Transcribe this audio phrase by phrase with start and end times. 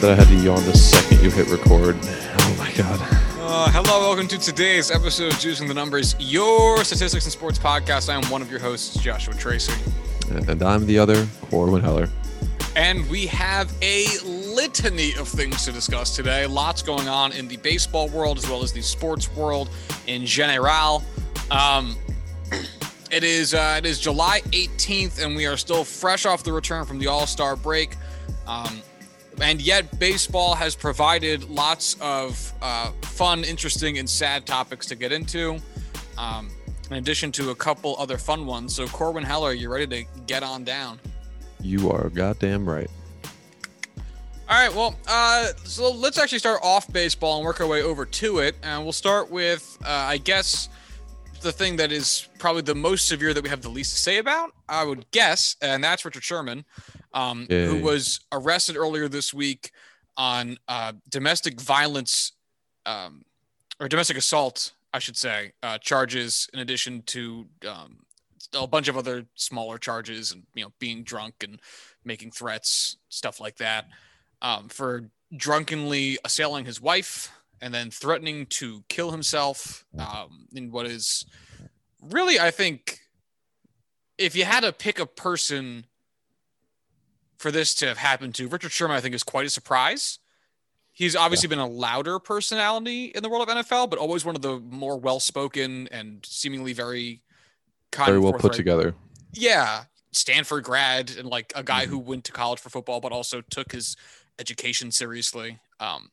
[0.00, 1.94] That I had to yawn the second you hit record.
[2.02, 2.98] Oh my god.
[3.38, 8.08] Uh, hello, welcome to today's episode of Juicing the Numbers, your statistics and sports podcast.
[8.08, 9.74] I am one of your hosts, Joshua Tracy.
[10.30, 12.08] And I'm the other, Corwin Heller.
[12.76, 16.46] And we have a litany of things to discuss today.
[16.46, 19.68] Lots going on in the baseball world as well as the sports world
[20.06, 21.04] in general.
[21.50, 21.94] Um,
[23.10, 26.86] it is uh, it is July 18th, and we are still fresh off the return
[26.86, 27.96] from the All Star break.
[28.46, 28.80] Um,
[29.40, 35.12] and yet, baseball has provided lots of uh, fun, interesting, and sad topics to get
[35.12, 35.58] into,
[36.18, 36.50] um,
[36.90, 38.74] in addition to a couple other fun ones.
[38.74, 41.00] So, Corwin Heller, you ready to get on down?
[41.60, 42.90] You are goddamn right.
[44.48, 48.04] All right, well, uh, so let's actually start off baseball and work our way over
[48.04, 48.56] to it.
[48.64, 50.68] And we'll start with, uh, I guess,
[51.40, 54.18] the thing that is probably the most severe that we have the least to say
[54.18, 56.64] about, I would guess, and that's Richard Sherman
[57.12, 59.72] um, who was arrested earlier this week
[60.16, 62.32] on uh, domestic violence
[62.86, 63.22] um,
[63.78, 68.00] or domestic assault, I should say, uh, charges in addition to um,
[68.54, 71.60] a bunch of other smaller charges and you know being drunk and
[72.04, 73.86] making threats, stuff like that,
[74.42, 80.86] um, for drunkenly assailing his wife and then threatening to kill himself um, in what
[80.86, 81.24] is
[82.02, 83.00] really, I think,
[84.18, 85.86] if you had to pick a person
[87.40, 90.18] for this to have happened to Richard Sherman, I think is quite a surprise.
[90.92, 91.56] He's obviously yeah.
[91.56, 94.98] been a louder personality in the world of NFL, but always one of the more
[94.98, 97.22] well-spoken and seemingly very
[97.96, 98.94] very well put together.
[99.32, 101.92] Yeah, Stanford grad and like a guy mm-hmm.
[101.92, 103.96] who went to college for football, but also took his
[104.38, 105.58] education seriously.
[105.80, 106.10] Um,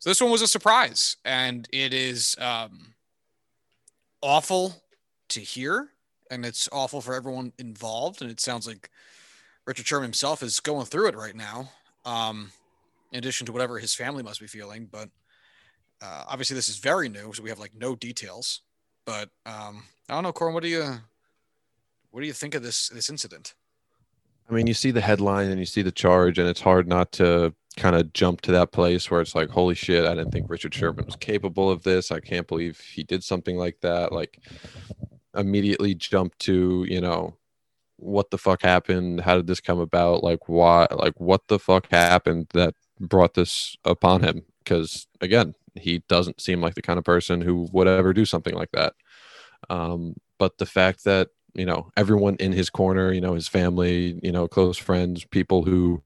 [0.00, 2.94] so this one was a surprise, and it is um,
[4.20, 4.82] awful
[5.28, 5.90] to hear,
[6.28, 8.20] and it's awful for everyone involved.
[8.20, 8.90] And it sounds like
[9.66, 11.70] Richard Sherman himself is going through it right now,
[12.04, 12.52] um,
[13.12, 14.88] in addition to whatever his family must be feeling.
[14.90, 15.10] But
[16.00, 18.62] uh, obviously, this is very new, so we have like no details.
[19.04, 20.54] But um, I don't know, Corwin.
[20.54, 20.98] What do you
[22.10, 23.54] what do you think of this this incident?
[24.48, 27.10] I mean, you see the headline and you see the charge, and it's hard not
[27.12, 30.48] to kind of jump to that place where it's like, holy shit, I didn't think
[30.48, 32.12] Richard Sherman was capable of this.
[32.12, 34.12] I can't believe he did something like that.
[34.12, 34.40] Like,
[35.34, 37.36] immediately jump to, you know,
[37.96, 39.20] what the fuck happened?
[39.20, 40.22] How did this come about?
[40.22, 40.86] Like, why?
[40.90, 44.42] Like, what the fuck happened that brought this upon him?
[44.62, 48.54] Because again, he doesn't seem like the kind of person who would ever do something
[48.54, 48.94] like that.
[49.70, 54.18] Um, but the fact that you know everyone in his corner, you know his family,
[54.22, 56.02] you know close friends, people who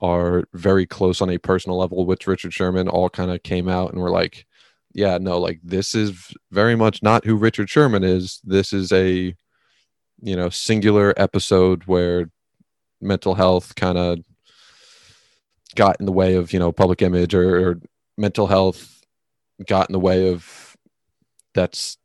[0.00, 3.92] are very close on a personal level with Richard Sherman, all kind of came out
[3.92, 4.46] and were like,
[4.94, 8.40] "Yeah, no, like this is very much not who Richard Sherman is.
[8.44, 9.34] This is a
[10.22, 12.30] you know singular episode where
[13.00, 14.18] mental health kind of
[15.74, 17.80] got in the way of you know public image or, or,
[18.18, 19.02] mental health
[19.66, 20.76] got in the way of
[21.54, 21.96] that's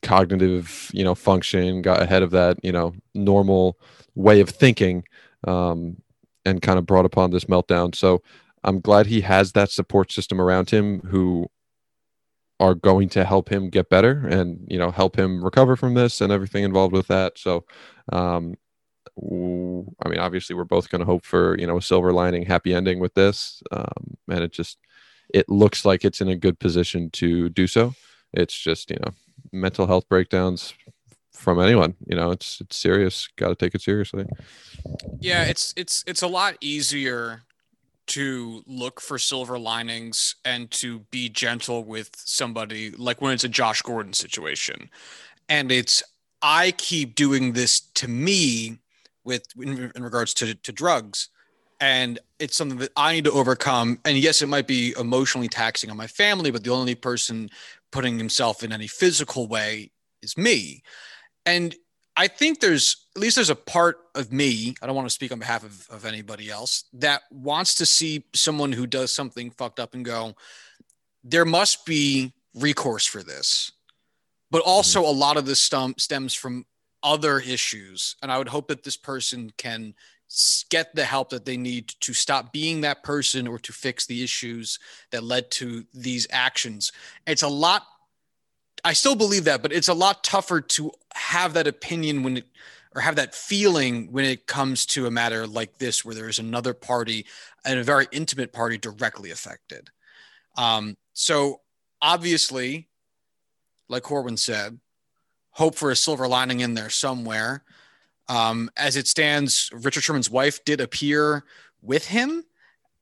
[0.00, 3.76] cognitive you know function got ahead of that you know normal
[4.14, 5.02] way of thinking
[5.48, 5.96] um,
[6.44, 7.94] and kind of brought upon this meltdown.
[7.94, 8.22] So
[8.62, 11.48] i'm glad he has that support system around him who
[12.58, 16.20] are going to help him get better and you know help him recover from this
[16.20, 17.38] and everything involved with that.
[17.38, 17.64] So
[18.12, 18.54] um
[20.04, 22.74] i mean obviously we're both going to hope for you know a silver lining happy
[22.74, 24.78] ending with this um and it just
[25.32, 27.94] it looks like it's in a good position to do so.
[28.32, 29.12] It's just you know
[29.52, 30.74] mental health breakdowns
[31.32, 34.26] from anyone you know it's it's serious got to take it seriously.
[35.20, 37.42] Yeah it's it's it's a lot easier
[38.08, 43.48] to look for silver linings and to be gentle with somebody like when it's a
[43.48, 44.90] Josh Gordon situation.
[45.48, 46.02] And it's
[46.42, 48.78] I keep doing this to me
[49.24, 51.28] with in, in regards to, to drugs
[51.80, 53.98] and it's something that I need to overcome.
[54.04, 57.50] And yes, it might be emotionally taxing on my family, but the only person
[57.92, 59.90] putting himself in any physical way
[60.22, 60.82] is me.
[61.44, 61.74] And
[62.16, 65.32] I think there's at least there's a part of me, I don't want to speak
[65.32, 69.80] on behalf of, of anybody else, that wants to see someone who does something fucked
[69.80, 70.34] up and go,
[71.24, 73.72] there must be recourse for this.
[74.50, 74.70] But mm-hmm.
[74.70, 75.16] also, mm-hmm.
[75.16, 76.66] a lot of this stem, stems from
[77.02, 78.16] other issues.
[78.22, 79.94] And I would hope that this person can
[80.70, 84.22] get the help that they need to stop being that person or to fix the
[84.22, 84.78] issues
[85.10, 86.92] that led to these actions.
[87.26, 87.82] It's a lot
[88.86, 92.44] I still believe that, but it's a lot tougher to have that opinion when it
[92.94, 96.38] or have that feeling when it comes to a matter like this, where there is
[96.38, 97.26] another party
[97.64, 99.90] and a very intimate party directly affected.
[100.56, 101.62] Um, so
[102.00, 102.88] obviously,
[103.88, 104.78] like Corwin said,
[105.50, 107.64] hope for a silver lining in there somewhere.
[108.28, 111.44] Um, as it stands, Richard Sherman's wife did appear
[111.82, 112.44] with him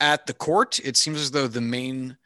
[0.00, 2.16] at the court, it seems as though the main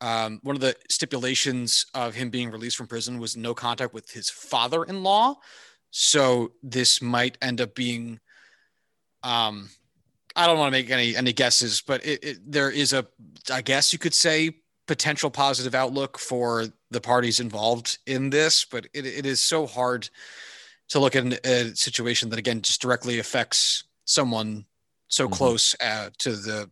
[0.00, 4.10] um, one of the stipulations of him being released from prison was no contact with
[4.10, 5.36] his father-in-law.
[5.90, 8.20] So this might end up being,
[9.22, 9.70] um,
[10.34, 13.06] I don't want to make any any guesses, but it, it, there is a,
[13.50, 14.56] I guess you could say,
[14.86, 18.64] potential positive outlook for the parties involved in this.
[18.64, 20.10] But it, it is so hard
[20.88, 24.66] to look at a situation that again just directly affects someone
[25.08, 25.34] so mm-hmm.
[25.34, 26.70] close uh, to the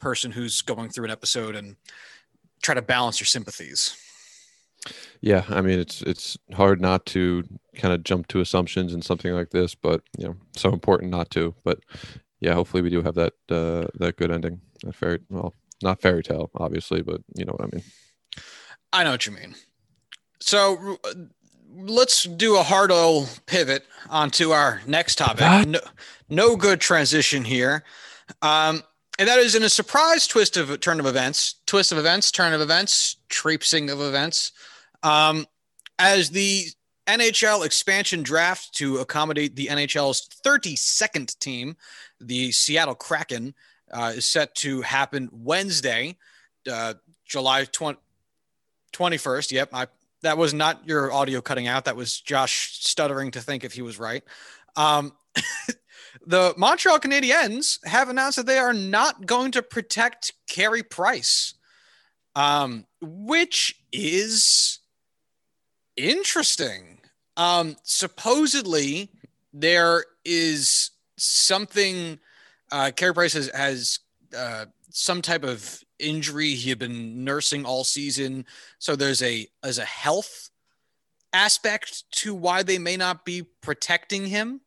[0.00, 1.76] person who's going through an episode and
[2.62, 3.96] try to balance your sympathies.
[5.20, 7.44] Yeah, I mean it's it's hard not to
[7.76, 11.30] kind of jump to assumptions in something like this, but you know, so important not
[11.30, 11.54] to.
[11.62, 11.80] But
[12.40, 14.60] yeah, hopefully we do have that uh, that good ending.
[14.82, 17.84] That fairy well, not fairy tale, obviously, but you know what I mean.
[18.92, 19.54] I know what you mean.
[20.40, 20.98] So
[21.74, 25.68] let's do a hard old pivot onto our next topic.
[25.68, 25.80] No,
[26.28, 27.84] no good transition here.
[28.42, 28.82] Um,
[29.18, 32.52] and that is in a surprise twist of turn of events, twist of events, turn
[32.52, 34.52] of events, traipsing of events.
[35.02, 35.46] Um,
[35.98, 36.66] as the
[37.06, 41.76] NHL expansion draft to accommodate the NHL's 32nd team,
[42.20, 43.54] the Seattle Kraken,
[43.92, 46.16] uh, is set to happen Wednesday,
[46.70, 46.94] uh,
[47.24, 47.98] July 20,
[48.92, 49.52] 21st.
[49.52, 49.86] Yep, I,
[50.22, 51.84] that was not your audio cutting out.
[51.84, 54.22] That was Josh stuttering to think if he was right.
[54.76, 55.12] Um,
[56.26, 61.54] the Montreal Canadiens have announced that they are not going to protect Carey Price,
[62.34, 64.78] um, which is
[65.96, 67.00] interesting.
[67.36, 69.10] Um, supposedly,
[69.52, 72.18] there is something.
[72.70, 73.98] Uh, Carey Price has, has
[74.36, 78.46] uh, some type of injury he had been nursing all season,
[78.78, 80.50] so there's a as a health
[81.32, 84.60] aspect to why they may not be protecting him.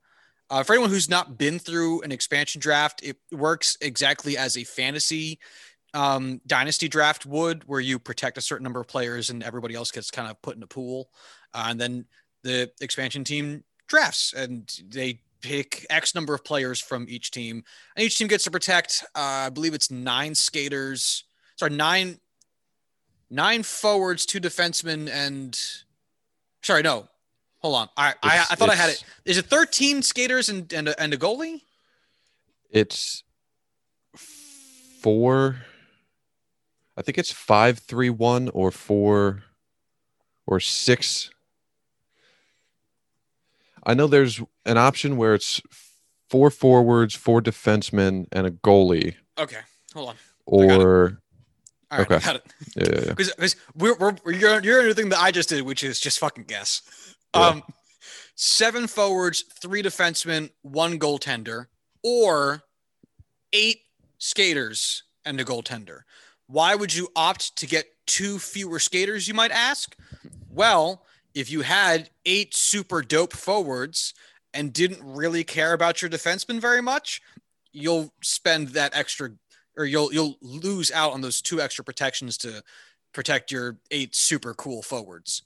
[0.50, 4.63] Uh, for anyone who's not been through an expansion draft, it works exactly as a
[4.63, 5.39] fantasy
[5.95, 9.92] um, dynasty draft would, where you protect a certain number of players and everybody else
[9.92, 11.09] gets kind of put in a pool.
[11.53, 12.06] Uh, and then
[12.44, 17.63] the expansion team drafts and they pick X number of players from each team.
[17.95, 21.24] And each team gets to protect, uh, I believe it's nine skaters,
[21.56, 22.19] sorry, nine,
[23.30, 25.57] nine forwards, two defensemen, and
[26.62, 27.07] sorry, no,
[27.65, 27.89] Hold on.
[27.97, 29.03] I I, I thought I had it.
[29.25, 31.62] Is it 13 skaters and and a, and a goalie?
[32.69, 33.23] It's
[35.01, 35.56] four.
[36.95, 39.45] I think it's five three one or four
[40.45, 41.31] or six.
[43.83, 45.59] I know there's an option where it's
[46.29, 49.15] four forwards, four defensemen, and a goalie.
[49.39, 50.15] Okay, hold on.
[50.45, 51.19] Or
[51.89, 52.23] All right, okay.
[52.23, 52.53] got it.
[52.75, 53.53] Yeah, Because yeah, yeah.
[53.75, 56.44] we're, we're, you're you're doing the thing that I just did, which is just fucking
[56.44, 56.83] guess.
[57.36, 57.64] Um,
[58.36, 61.68] seven forwards, three defensemen, one goaltender,
[62.04, 62.64] or
[63.54, 63.82] eight
[64.18, 66.02] skaters and a goaltender.
[66.48, 69.96] Why would you opt to get two fewer skaters, you might ask?
[70.50, 71.04] Well,
[71.34, 74.14] if you had eight super dope forwards
[74.54, 77.22] and didn't really care about your defenseman very much,
[77.72, 79.32] you'll spend that extra
[79.78, 82.64] or you'll you'll lose out on those two extra protections to
[83.12, 85.42] protect your eight super cool forwards.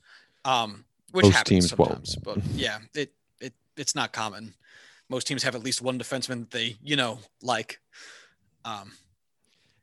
[0.46, 2.18] Um, which Most happens teams sometimes.
[2.24, 2.44] Won't.
[2.44, 4.54] But yeah, it it it's not common.
[5.10, 7.80] Most teams have at least one defenseman they you know like.
[8.66, 8.92] Um,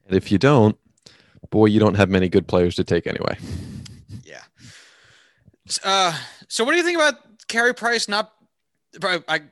[0.06, 0.76] and if you don't,
[1.50, 3.36] boy, you don't have many good players to take anyway.
[4.24, 4.42] Yeah.
[5.82, 6.16] Uh,
[6.48, 7.14] so what do you think about
[7.48, 8.32] Carey Price not?
[9.02, 9.42] I,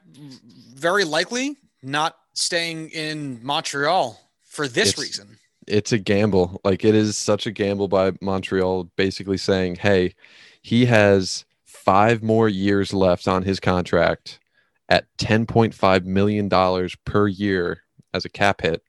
[0.75, 5.39] very likely not staying in Montreal for this it's, reason.
[5.67, 6.61] It's a gamble.
[6.65, 10.15] Like it is such a gamble by Montreal, basically saying, "Hey,
[10.63, 11.45] he has
[11.85, 14.41] five more years left on his contract
[14.89, 18.83] at $10.5 million per year as a cap hit.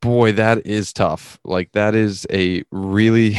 [0.00, 1.38] Boy, that is tough.
[1.44, 3.36] Like, that is a really,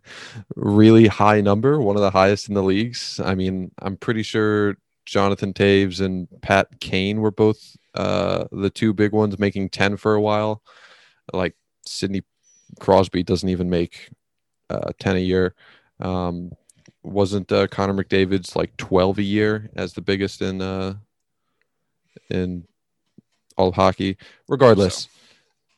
[0.56, 3.20] really high number, one of the highest in the leagues.
[3.22, 8.92] I mean, I'm pretty sure Jonathan Toews and Pat Kane were both uh, the two
[8.92, 10.62] big ones making 10 for a while.
[11.32, 11.54] Like,
[11.86, 12.22] Sidney
[12.80, 14.10] Crosby doesn't even make
[14.68, 15.54] uh, 10 a year.
[16.00, 16.52] Um,
[17.02, 20.94] wasn't uh, Connor McDavid's like 12 a year as the biggest in uh
[22.28, 22.66] in
[23.56, 24.16] all of hockey
[24.48, 25.08] regardless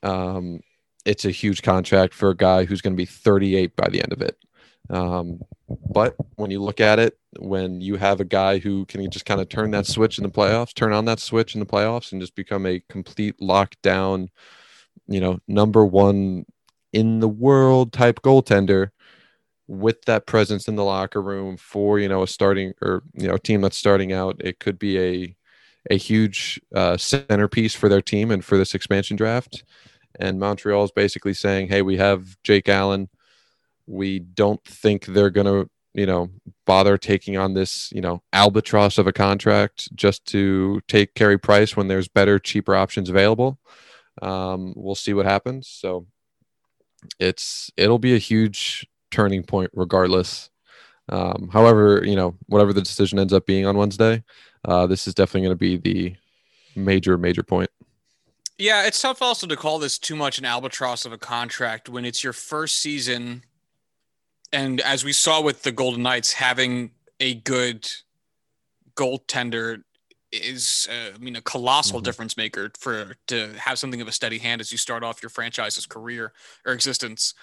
[0.02, 0.11] so.
[0.11, 0.61] um
[1.05, 4.12] it's a huge contract for a guy who's going to be 38 by the end
[4.12, 4.37] of it
[4.91, 5.41] um
[5.91, 9.41] but when you look at it when you have a guy who can just kind
[9.41, 12.21] of turn that switch in the playoffs turn on that switch in the playoffs and
[12.21, 14.29] just become a complete lockdown
[15.07, 16.45] you know number one
[16.93, 18.91] in the world type goaltender
[19.73, 23.35] with that presence in the locker room for you know a starting or you know
[23.35, 25.37] a team that's starting out it could be a
[25.91, 29.64] a huge uh, centerpiece for their team and for this expansion draft
[30.19, 33.09] and Montreal is basically saying, "Hey, we have Jake Allen.
[33.87, 36.31] We don't think they're gonna, you know,
[36.67, 41.76] bother taking on this, you know, albatross of a contract just to take Carey Price
[41.76, 43.59] when there's better, cheaper options available."
[44.21, 45.69] Um, we'll see what happens.
[45.69, 46.07] So
[47.19, 50.50] it's it'll be a huge turning point regardless.
[51.09, 54.25] Um, however, you know, whatever the decision ends up being on Wednesday,
[54.64, 56.16] uh, this is definitely going to be the
[56.75, 57.71] major, major point.
[58.59, 62.04] Yeah, it's tough also to call this too much an albatross of a contract when
[62.04, 63.42] it's your first season.
[64.52, 67.88] And as we saw with the Golden Knights, having a good
[68.95, 69.83] goaltender
[70.31, 72.04] is, uh, I mean, a colossal mm-hmm.
[72.04, 75.31] difference maker for to have something of a steady hand as you start off your
[75.31, 76.33] franchise's career
[76.64, 77.35] or existence.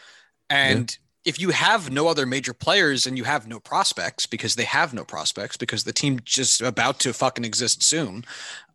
[0.50, 1.09] And yeah.
[1.26, 4.94] If you have no other major players and you have no prospects because they have
[4.94, 8.26] no prospects because the team just about to fucking exist soon,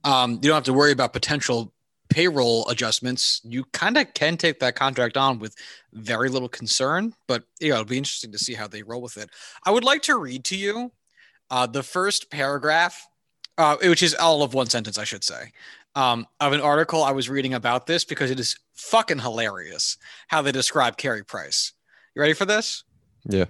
[0.04, 1.72] um, you don't have to worry about potential
[2.10, 3.40] payroll adjustments.
[3.44, 5.56] You kind of can take that contract on with
[5.92, 9.16] very little concern, but you know, it'll be interesting to see how they roll with
[9.16, 9.30] it.
[9.64, 10.92] I would like to read to you
[11.50, 13.08] uh, the first paragraph
[13.58, 15.52] uh, which is all of one sentence, I should say,
[15.94, 19.96] um, of an article I was reading about this because it is fucking hilarious
[20.28, 21.72] how they describe Carey Price.
[22.14, 22.84] You ready for this?
[23.28, 23.46] Yeah.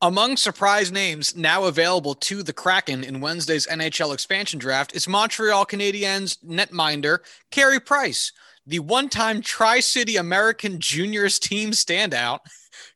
[0.00, 5.66] Among surprise names now available to the Kraken in Wednesday's NHL expansion draft is Montreal
[5.66, 7.18] Canadiens netminder
[7.50, 8.30] Carey Price,
[8.64, 12.38] the one-time Tri-City American Juniors team standout,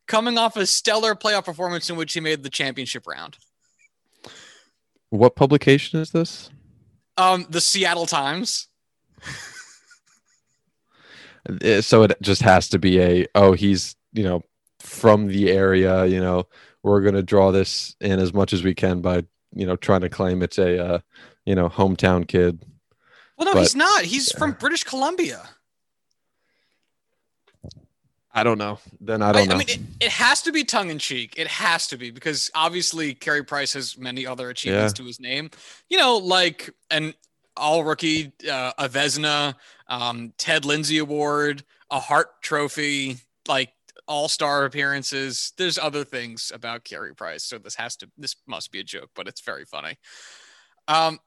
[0.06, 3.38] coming off a stellar playoff performance in which he made the championship round.
[5.10, 6.50] What publication is this?
[7.16, 8.68] Um, the Seattle Times.
[11.80, 14.44] so it just has to be a oh he's you know
[14.82, 16.46] from the area you know
[16.82, 19.24] we're going to draw this in as much as we can by
[19.54, 20.98] you know trying to claim it's a uh,
[21.46, 22.64] you know hometown kid
[23.38, 24.38] well no but, he's not he's yeah.
[24.38, 25.48] from british columbia
[28.34, 28.78] I don't know.
[28.98, 29.54] Then I don't I, know.
[29.56, 31.34] I mean, it, it, has to be tongue in cheek.
[31.36, 35.02] It has to be because obviously Carey Price has many other achievements yeah.
[35.02, 35.50] to his name.
[35.90, 37.12] You know, like an
[37.58, 39.54] all rookie, uh, a Vezina,
[39.86, 43.70] um, Ted Lindsay Award, a Hart Trophy, like
[44.12, 45.52] all star appearances.
[45.56, 47.44] There's other things about Carey Price.
[47.44, 49.96] So this has to, this must be a joke, but it's very funny.
[50.86, 51.18] Um,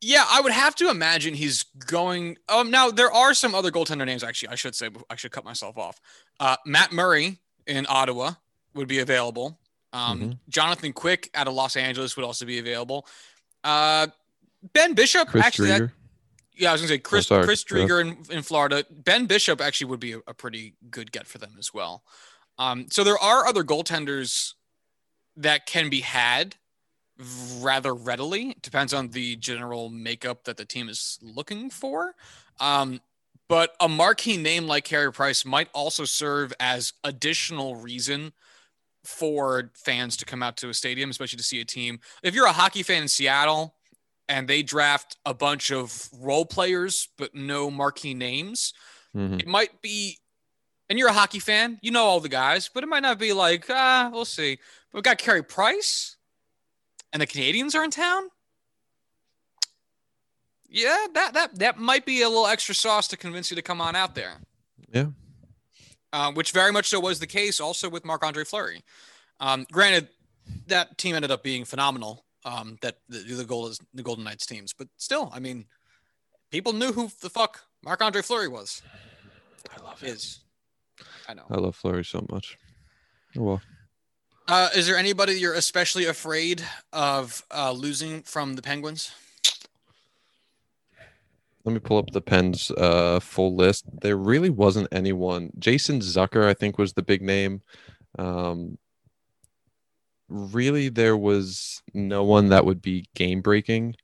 [0.00, 2.36] yeah, I would have to imagine he's going.
[2.48, 4.24] Um, now there are some other goaltender names.
[4.24, 6.00] Actually, I should say I should cut myself off.
[6.40, 8.32] Uh, Matt Murray in Ottawa
[8.74, 9.60] would be available.
[9.92, 10.30] Um, mm-hmm.
[10.48, 13.06] Jonathan Quick out of Los Angeles would also be available.
[13.62, 14.08] Uh,
[14.72, 15.68] ben Bishop Chris actually.
[15.68, 15.90] That,
[16.54, 18.12] yeah, I was gonna say Chris oh, Chris Driedger yeah.
[18.12, 18.84] in, in Florida.
[18.90, 22.02] Ben Bishop actually would be a, a pretty good get for them as well.
[22.58, 24.54] Um, so there are other goaltenders
[25.36, 26.56] that can be had
[27.60, 28.56] rather readily.
[28.62, 32.14] Depends on the general makeup that the team is looking for.
[32.60, 33.00] Um,
[33.48, 38.32] but a marquee name like Carey Price might also serve as additional reason
[39.04, 42.00] for fans to come out to a stadium, especially to see a team.
[42.22, 43.74] If you're a hockey fan in Seattle
[44.32, 48.72] and they draft a bunch of role players but no marquee names,
[49.14, 49.40] mm-hmm.
[49.40, 50.18] it might be.
[50.88, 53.32] And you're a hockey fan, you know all the guys, but it might not be
[53.32, 54.58] like, ah, we'll see.
[54.90, 56.16] But we've got Carey Price
[57.12, 58.24] and the Canadiens are in town,
[60.72, 63.80] yeah, that that that might be a little extra sauce to convince you to come
[63.80, 64.38] on out there.
[64.90, 65.06] Yeah.
[66.14, 68.82] Uh, which very much so was the case also with Marc Andre Fleury.
[69.38, 70.08] Um, granted,
[70.66, 72.24] that team ended up being phenomenal.
[72.44, 75.64] Um, that the, the goal is the Golden Knights teams, but still, I mean,
[76.50, 78.82] people knew who the fuck Marc Andre Fleury was.
[79.76, 80.40] I love his.
[81.28, 81.44] I know.
[81.50, 82.58] I love Fleury so much.
[83.36, 83.62] Oh, well.
[84.48, 89.12] Uh, is there anybody you're especially afraid of uh, losing from the Penguins?
[91.64, 93.84] Let me pull up the Pens uh, full list.
[94.00, 95.50] There really wasn't anyone.
[95.58, 97.62] Jason Zucker, I think, was the big name.
[98.18, 98.78] Um,
[100.32, 103.96] really, there was no one that would be game breaking.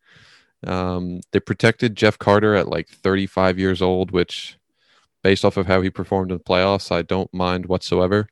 [0.66, 4.58] Um, they protected Jeff Carter at like 35 years old, which,
[5.23, 8.28] based off of how he performed in the playoffs, I don't mind whatsoever.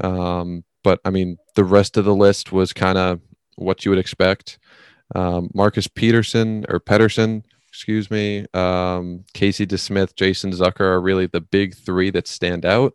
[0.00, 3.20] Um, but I mean, the rest of the list was kind of
[3.56, 4.58] what you would expect.
[5.14, 11.40] Um, Marcus Peterson or Pedersen, excuse me, um, Casey DeSmith, Jason Zucker are really the
[11.40, 12.94] big three that stand out.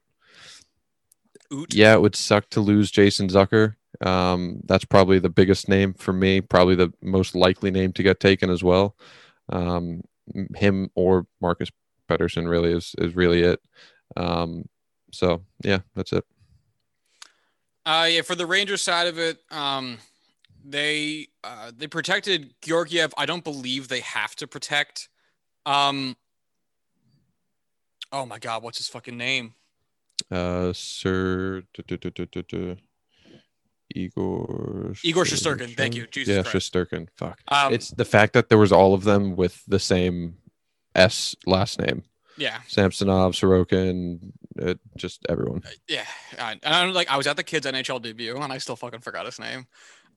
[1.52, 1.74] Oot.
[1.74, 3.76] Yeah, it would suck to lose Jason Zucker.
[4.02, 8.20] Um, that's probably the biggest name for me, probably the most likely name to get
[8.20, 8.96] taken as well.
[9.50, 10.02] Um,
[10.56, 11.70] him or Marcus
[12.08, 13.60] Pedersen really is is really it.
[14.16, 14.70] Um,
[15.12, 16.24] so yeah, that's it.
[17.86, 19.98] Uh, yeah, for the Rangers side of it, um,
[20.64, 23.14] they uh, they protected Georgiev.
[23.18, 25.10] I don't believe they have to protect.
[25.66, 26.16] Um,
[28.12, 29.54] Oh my god, what's his fucking name?
[30.32, 31.64] Uh, Sir.
[33.96, 34.94] Igor.
[35.04, 36.08] Igor Shesterkin, thank you.
[36.08, 36.74] Jesus yeah, Christ.
[36.74, 37.08] Shesterkin.
[37.16, 37.40] Fuck.
[37.48, 40.38] Um, it's the fact that there was all of them with the same
[40.96, 42.04] S last name.
[42.38, 44.32] yeah, Samsonov, Sorokin,
[44.62, 45.62] uh, just everyone.
[45.88, 46.06] yeah.
[46.38, 49.02] I, and I'm like, I was at the kid's NHL debut, and I still fucking
[49.02, 49.68] forgot his name.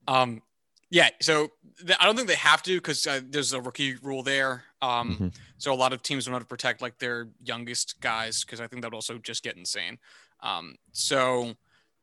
[0.08, 0.42] Um,
[0.90, 1.08] yeah.
[1.20, 1.48] So
[1.86, 4.64] th- I don't think they have to because uh, there's a rookie rule there.
[4.82, 5.34] Um, Mhm.
[5.58, 8.82] so a lot of teams want to protect like their youngest guys because I think
[8.82, 9.98] that would also just get insane.
[10.40, 11.54] Um, so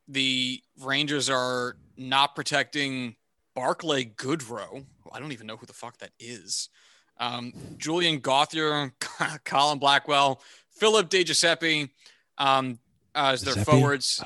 [0.09, 3.15] the Rangers are not protecting
[3.55, 4.83] Barclay Goodrow.
[5.11, 6.69] I don't even know who the fuck that is.
[7.19, 8.93] Um, Julien Gauthier,
[9.45, 11.89] Colin Blackwell, Phillip Di Giuseppe
[12.37, 12.79] um,
[13.13, 13.79] as their Giuseppe?
[13.79, 14.23] forwards.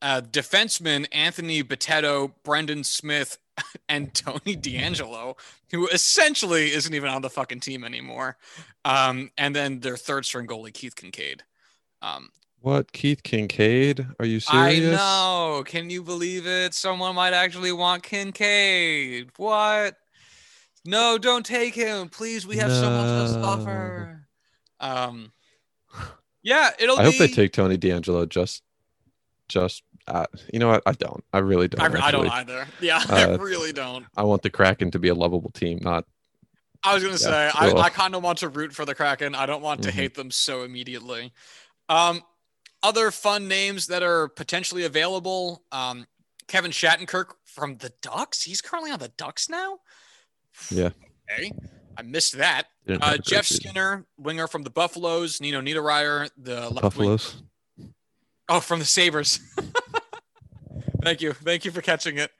[0.00, 3.38] Uh, defenseman Anthony Bitetto, Brendan Smith,
[3.88, 5.36] and Tony DeAngelo,
[5.70, 8.36] who essentially isn't even on the fucking team anymore.
[8.84, 11.40] Um, and then their third string goalie, Keith Kinkaid.
[12.00, 12.28] Um,
[12.60, 12.92] What?
[12.92, 14.14] Keith Kinkaid?
[14.18, 14.90] Are you serious?
[14.90, 15.64] I know.
[15.64, 16.74] Can you believe it?
[16.74, 19.30] Someone might actually want Kinkaid.
[19.36, 19.96] What?
[20.84, 22.08] No, don't take him.
[22.08, 24.26] Please, we have someone to offer.
[24.80, 25.32] Um,
[26.42, 27.18] yeah, it'll I be.
[27.18, 28.62] hope they take Tony DeAngelo just,
[29.48, 29.82] just.
[30.06, 30.82] Uh, you know what?
[30.86, 31.22] I don't.
[31.32, 31.94] I really don't.
[31.94, 32.66] I, I don't either.
[32.80, 34.06] Yeah, I Uh, really don't.
[34.16, 36.04] I want the Kraken to be a lovable team, not
[36.84, 37.72] I was gonna yeah, say I.
[37.72, 39.34] I kind of want to root for the Kraken.
[39.34, 39.92] I don't want to Mhm.
[39.92, 41.32] hate them so immediately.
[41.88, 42.22] Um,
[42.82, 45.64] other fun names that are potentially available.
[45.72, 46.06] Um,
[46.46, 48.42] Kevin Shattenkirk from the Ducks.
[48.42, 49.78] He's currently on the Ducks now.
[50.70, 50.90] Yeah.
[51.30, 51.52] Okay,
[51.96, 52.64] I missed that.
[52.88, 53.46] Uh, Jeff.
[53.46, 55.40] Skinner, winger from the Buffaloes.
[55.40, 57.10] Nino Niederreiter, the left wing.
[57.10, 57.42] Buffaloes.
[58.48, 59.40] Oh, from the Sabres.
[61.02, 61.32] Thank you.
[61.32, 62.30] Thank you for catching it.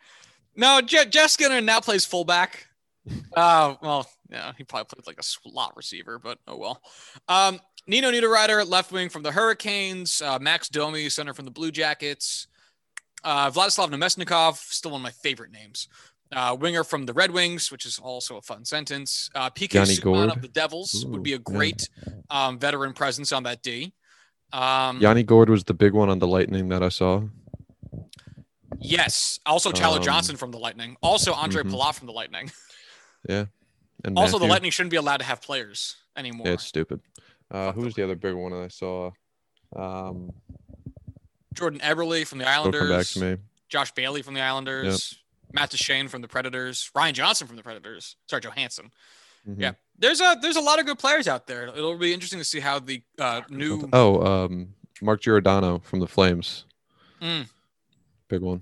[0.56, 2.66] No, Je- Jeff Skinner now plays fullback.
[3.36, 6.82] Uh, well, yeah, he probably played like a slot receiver, but oh well.
[7.28, 10.20] Um, Nino Niederreiter, left wing from the Hurricanes.
[10.20, 12.46] Uh, Max Domi, center from the Blue Jackets.
[13.24, 15.88] Uh, Vladislav Namestnikov, still one of my favorite names.
[16.30, 19.30] Uh, winger from the Red Wings, which is also a fun sentence.
[19.34, 20.30] Uh, PK Johnny Subban Gord.
[20.30, 21.42] of the Devils would be a yeah.
[21.42, 21.88] great
[22.28, 23.94] um, veteran presence on that D.
[24.52, 27.22] Um, Yanni Gourde was the big one on the Lightning that I saw.
[28.78, 29.40] Yes.
[29.46, 30.96] Also, Tyler Um, Johnson from the Lightning.
[31.00, 31.62] Also, Andre.
[31.62, 32.50] Palat from the Lightning.
[33.28, 33.46] Yeah.
[34.04, 36.46] And Also, the Lightning shouldn't be allowed to have players anymore.
[36.46, 37.00] Yeah, it's stupid.
[37.50, 39.10] Uh, who the was the other big one that I saw?
[39.74, 40.32] Um,
[41.54, 43.12] Jordan Eberle from the come back Islanders.
[43.14, 43.36] to me.
[43.68, 45.18] Josh Bailey from the Islanders.
[45.52, 46.90] Matt Duchene from the Predators.
[46.94, 48.16] Ryan Johnson from the Predators.
[48.28, 48.90] Sorry, Johansen.
[49.48, 49.60] Mhm.
[49.60, 49.72] Yeah.
[49.98, 51.68] There's a there's a lot of good players out there.
[51.68, 56.06] It'll be interesting to see how the uh, new Oh, um, Mark Giordano from the
[56.06, 56.64] Flames.
[57.22, 57.48] Mm.
[58.28, 58.60] Big one.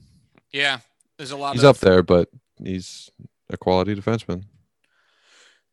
[0.53, 0.79] yeah.
[1.19, 2.29] There's a lot He's of up there, but
[2.63, 3.11] he's
[3.51, 4.45] a quality defenseman.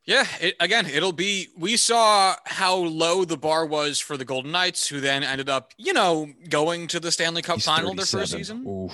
[0.05, 1.47] Yeah, it, again, it'll be.
[1.57, 5.73] We saw how low the bar was for the Golden Knights, who then ended up,
[5.77, 8.67] you know, going to the Stanley Cup He's final their first season.
[8.67, 8.91] Oof.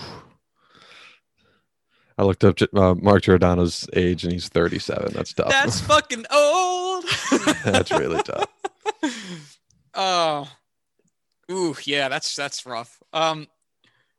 [2.19, 5.13] I looked up uh, Mark Giordano's age, and he's 37.
[5.13, 5.50] That's tough.
[5.50, 7.06] That's fucking old.
[7.63, 8.48] That's really tough.
[9.95, 10.48] Oh,
[11.52, 13.02] ooh, yeah, that's that's rough.
[13.12, 13.48] Um,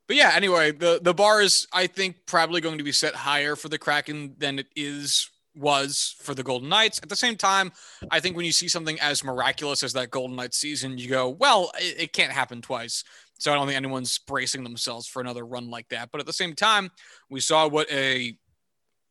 [0.09, 3.55] but yeah, anyway, the the bar is, I think, probably going to be set higher
[3.55, 7.01] for the Kraken than it is was for the Golden Knights.
[7.03, 7.73] At the same time,
[8.11, 11.29] I think when you see something as miraculous as that Golden Knights season, you go,
[11.29, 13.03] well, it, it can't happen twice.
[13.39, 16.11] So I don't think anyone's bracing themselves for another run like that.
[16.13, 16.91] But at the same time,
[17.31, 18.37] we saw what a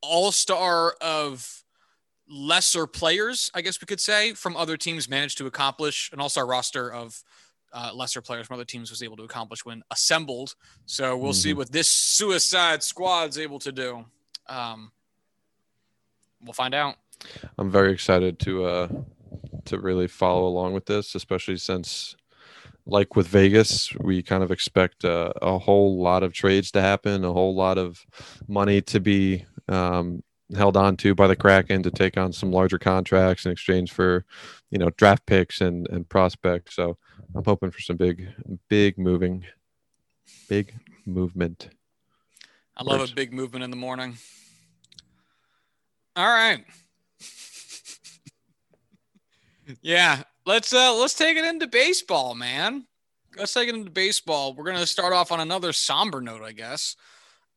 [0.02, 1.64] all-star of
[2.30, 6.46] lesser players, I guess we could say, from other teams managed to accomplish an all-star
[6.46, 7.22] roster of
[7.74, 10.56] uh, lesser players from other teams was able to accomplish when assembled.
[10.86, 11.58] So we'll see Mhm.
[11.58, 14.06] what this Suicide Squad's able to do.
[14.48, 14.92] Um,
[16.44, 16.96] we'll find out.
[17.58, 18.88] I'm very excited to uh
[19.66, 22.16] to really follow along with this, especially since
[22.86, 27.24] like with Vegas, we kind of expect uh, a whole lot of trades to happen,
[27.24, 28.06] a whole lot of
[28.48, 30.24] money to be um,
[30.56, 34.26] held on to by the Kraken to take on some larger contracts in exchange for,
[34.72, 36.76] you know, draft picks and and prospects.
[36.76, 36.98] So
[37.36, 38.28] I'm hoping for some big,
[38.70, 39.46] big moving,
[40.48, 40.74] big
[41.06, 41.70] movement.
[42.76, 44.18] I love a big movement in the morning.
[46.16, 46.64] All right.
[49.82, 52.86] yeah, let's uh let's take it into baseball, man.
[53.38, 54.54] Let's take it into baseball.
[54.54, 56.96] We're gonna start off on another somber note, I guess.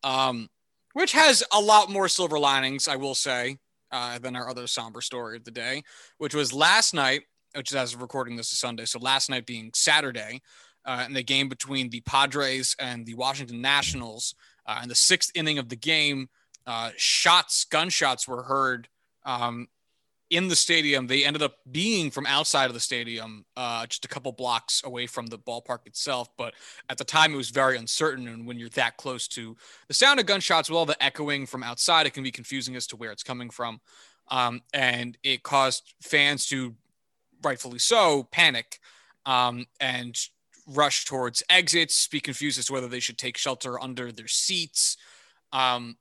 [0.05, 0.49] Um,
[0.95, 3.57] which has a lot more silver linings, I will say,
[3.91, 5.83] uh, than our other somber story of the day,
[6.19, 7.23] which was last night,
[7.55, 8.85] which is as of recording this is Sunday.
[8.85, 10.43] So last night being Saturday,
[10.85, 14.35] uh, in the game between the Padres and the Washington Nationals.
[14.65, 16.29] Uh, in the sixth inning of the game,
[16.67, 18.89] uh, shots, gunshots were heard
[19.25, 19.69] um,
[20.31, 21.07] in the stadium.
[21.07, 25.07] They ended up being from outside of the stadium, uh, just a couple blocks away
[25.07, 26.29] from the ballpark itself.
[26.39, 26.55] But
[26.89, 28.29] at the time, it was very uncertain.
[28.29, 29.57] And when you're that close to
[29.89, 32.87] the sound of gunshots, with all the echoing from outside, it can be confusing as
[32.89, 33.81] to where it's coming from.
[34.29, 36.75] Um, and it caused fans to,
[37.43, 38.79] rightfully so, panic
[39.27, 40.17] um, and
[40.67, 44.97] rush towards exits, be confused as to whether they should take shelter under their seats.
[45.53, 45.97] Um,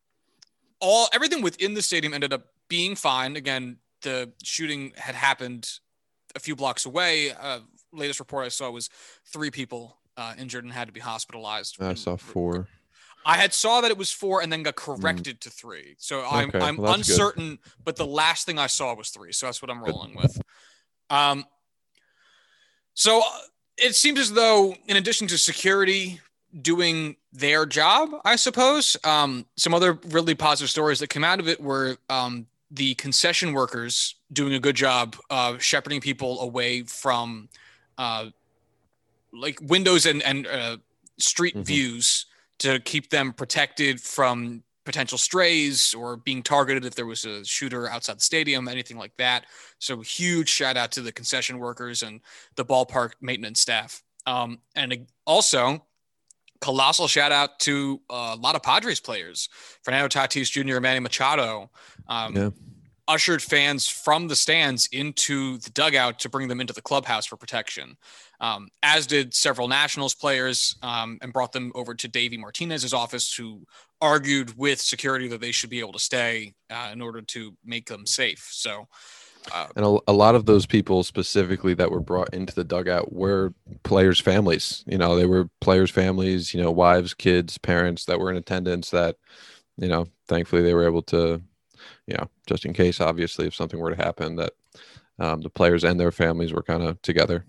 [0.81, 3.35] all everything within the stadium ended up being fine.
[3.35, 5.69] Again, the shooting had happened
[6.35, 7.31] a few blocks away.
[7.31, 7.59] Uh,
[7.93, 8.89] latest report I saw was
[9.25, 11.81] three people uh, injured and had to be hospitalized.
[11.81, 12.67] I saw four.
[13.23, 15.41] I had saw that it was four and then got corrected mm.
[15.41, 15.95] to three.
[15.99, 16.59] So I'm okay.
[16.59, 17.71] I'm well, uncertain, good.
[17.83, 19.31] but the last thing I saw was three.
[19.31, 20.23] So that's what I'm rolling good.
[20.23, 20.41] with.
[21.09, 21.45] Um.
[22.93, 23.39] So uh,
[23.77, 26.19] it seems as though, in addition to security
[26.61, 31.47] doing their job, I suppose, um, some other really positive stories that came out of
[31.47, 37.49] it were um, the concession workers doing a good job uh, shepherding people away from
[37.97, 38.27] uh,
[39.33, 40.77] like windows and, and uh,
[41.17, 41.63] street mm-hmm.
[41.63, 42.25] views
[42.59, 47.89] to keep them protected from potential strays or being targeted if there was a shooter
[47.89, 49.45] outside the stadium, anything like that.
[49.79, 52.21] So huge shout out to the concession workers and
[52.55, 54.03] the ballpark maintenance staff.
[54.25, 55.85] Um, and also
[56.61, 59.49] colossal shout out to a lot of Padres players,
[59.83, 61.69] Fernando Tatis Jr., and Manny Machado,
[62.07, 62.49] um, yeah.
[63.07, 67.35] ushered fans from the stands into the dugout to bring them into the clubhouse for
[67.35, 67.97] protection,
[68.39, 73.33] um, as did several Nationals players um, and brought them over to Davey Martinez's office,
[73.33, 73.65] who
[73.99, 77.87] argued with security that they should be able to stay uh, in order to make
[77.87, 78.47] them safe.
[78.51, 78.87] So,
[79.53, 83.11] uh, and a, a, lot of those people specifically that were brought into the dugout
[83.11, 84.83] were players' families.
[84.87, 86.53] You know, they were players' families.
[86.53, 88.91] You know, wives, kids, parents that were in attendance.
[88.91, 89.17] That,
[89.77, 91.41] you know, thankfully they were able to,
[92.07, 94.53] you know, just in case, obviously, if something were to happen, that
[95.19, 97.45] um, the players and their families were kind of together.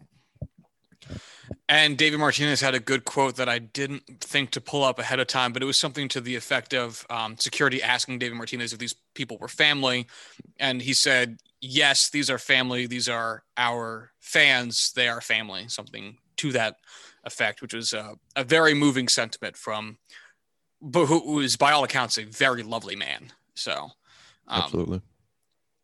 [1.69, 5.21] And David Martinez had a good quote that I didn't think to pull up ahead
[5.21, 8.73] of time, but it was something to the effect of um, security asking David Martinez
[8.73, 10.07] if these people were family.
[10.59, 12.87] And he said, Yes, these are family.
[12.87, 14.93] These are our fans.
[14.95, 16.77] They are family, something to that
[17.25, 19.97] effect, which was a, a very moving sentiment from
[20.85, 23.31] but who is, by all accounts, a very lovely man.
[23.55, 23.91] So,
[24.49, 25.01] um, absolutely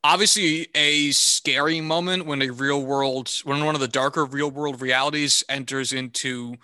[0.05, 4.81] obviously a scary moment when a real world when one of the darker real world
[4.81, 6.55] realities enters into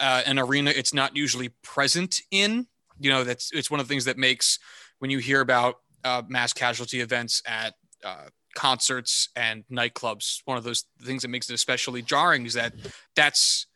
[0.00, 2.66] uh, an arena it's not usually present in
[3.00, 4.58] you know that's it's one of the things that makes
[5.00, 8.26] when you hear about uh, mass casualty events at uh,
[8.58, 10.42] concerts and nightclubs.
[10.44, 12.74] One of those things that makes it especially jarring is that
[13.14, 13.66] that's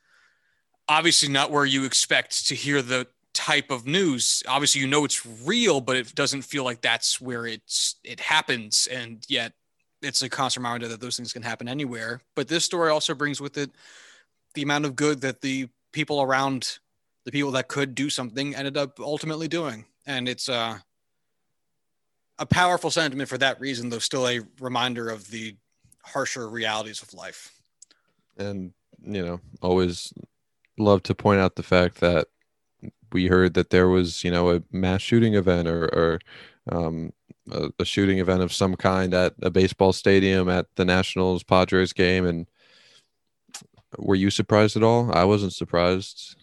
[0.89, 4.43] obviously not where you expect to hear the type of news.
[4.49, 8.89] Obviously you know it's real but it doesn't feel like that's where it's it happens.
[8.91, 9.53] And yet
[10.03, 12.21] it's a constant reminder that those things can happen anywhere.
[12.35, 13.71] But this story also brings with it
[14.55, 16.81] the amount of good that the people around
[17.25, 19.85] the people that could do something ended up ultimately doing.
[20.07, 20.79] And it's uh,
[22.39, 25.55] a powerful sentiment for that reason though still a reminder of the
[26.05, 27.53] harsher realities of life
[28.39, 28.73] and
[29.05, 30.13] you know always
[30.79, 32.27] love to point out the fact that
[33.13, 36.19] we heard that there was, you know, a mass shooting event or, or
[36.71, 37.13] um,
[37.51, 41.93] a, a, shooting event of some kind at a baseball stadium at the Nationals Padres
[41.93, 42.27] game.
[42.27, 42.47] And
[43.99, 45.11] were you surprised at all?
[45.13, 46.37] I wasn't surprised.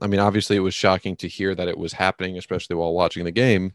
[0.00, 3.24] I mean, obviously, it was shocking to hear that it was happening, especially while watching
[3.24, 3.72] the game.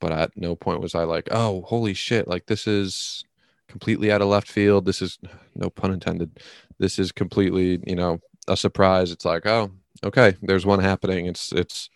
[0.00, 3.24] But at no point was I like, oh, holy shit, like this is
[3.68, 4.84] completely out of left field.
[4.84, 5.18] This is
[5.54, 6.38] no pun intended.
[6.78, 9.10] This is completely, you know, a surprise.
[9.10, 9.70] It's like, oh,
[10.04, 11.26] okay, there's one happening.
[11.26, 11.90] It's it's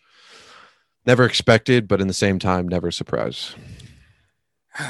[1.07, 3.55] never expected, but in the same time, never surprise.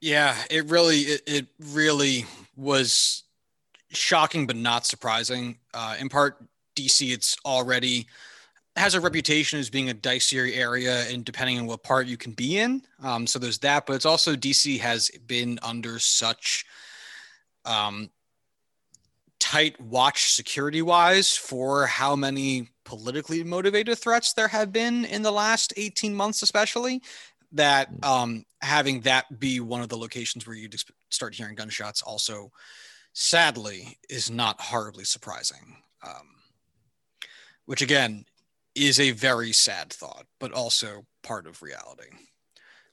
[0.00, 2.26] Yeah, it really it, it really
[2.58, 3.22] was
[3.88, 5.56] shocking, but not surprising.
[5.72, 6.44] Uh, in part,
[6.76, 8.06] DC it's already
[8.76, 12.32] has a reputation as being a dicier area, and depending on what part you can
[12.32, 12.82] be in.
[13.02, 16.64] Um, so there's that, but it's also DC has been under such
[17.64, 18.10] um,
[19.38, 25.30] tight watch security wise for how many politically motivated threats there have been in the
[25.30, 27.00] last 18 months, especially
[27.52, 28.04] that mm.
[28.04, 30.68] um, having that be one of the locations where you
[31.10, 32.50] start hearing gunshots also
[33.12, 35.76] sadly is not horribly surprising.
[36.04, 36.34] Um,
[37.66, 38.24] which again
[38.74, 42.08] is a very sad thought, but also part of reality.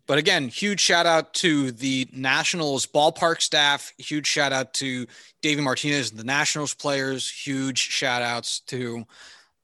[0.08, 3.94] But again, huge shout out to the Nationals ballpark staff.
[3.98, 5.08] Huge shout out to
[5.42, 7.30] David Martinez and the Nationals players.
[7.30, 9.06] Huge shout outs to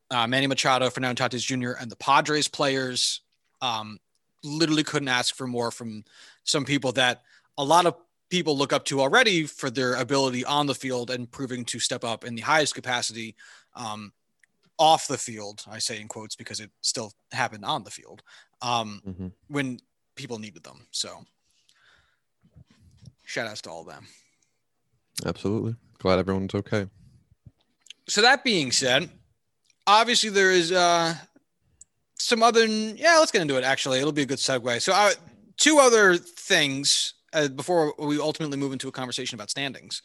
[0.10, 3.22] uh, Manny Machado, Fernando Tatis Jr., and the Padres players.
[3.62, 4.00] Um,
[4.44, 6.06] literally couldn't ask for more from
[6.44, 7.24] some people that
[7.58, 7.96] a lot of
[8.30, 12.04] people look up to already for their ability on the field and proving to step
[12.04, 13.36] up in the highest capacity
[13.76, 14.12] um,
[14.80, 15.64] off the field.
[15.70, 18.22] I say in quotes because it still happened on the field
[18.62, 19.28] um, mm-hmm.
[19.48, 19.80] when
[20.16, 20.88] people needed them.
[20.92, 21.24] So
[23.26, 24.08] shout outs to all of them.
[25.26, 25.76] Absolutely.
[26.00, 26.88] Glad everyone's okay.
[28.08, 29.10] So that being said,
[29.86, 31.16] obviously there is uh,
[32.16, 32.66] some other.
[32.66, 33.64] Yeah, let's get into it.
[33.64, 34.82] Actually, it'll be a good segue.
[34.82, 35.12] So uh,
[35.58, 40.02] two other things uh, before we ultimately move into a conversation about standings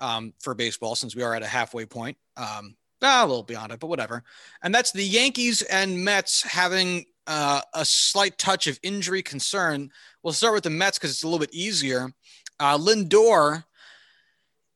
[0.00, 2.16] um, for baseball, since we are at a halfway point.
[2.36, 4.22] Um, ah, a little beyond it, but whatever.
[4.62, 9.90] And that's the Yankees and Mets having uh, a slight touch of injury concern.
[10.22, 12.12] We'll start with the Mets because it's a little bit easier.
[12.58, 13.64] Uh, Lindor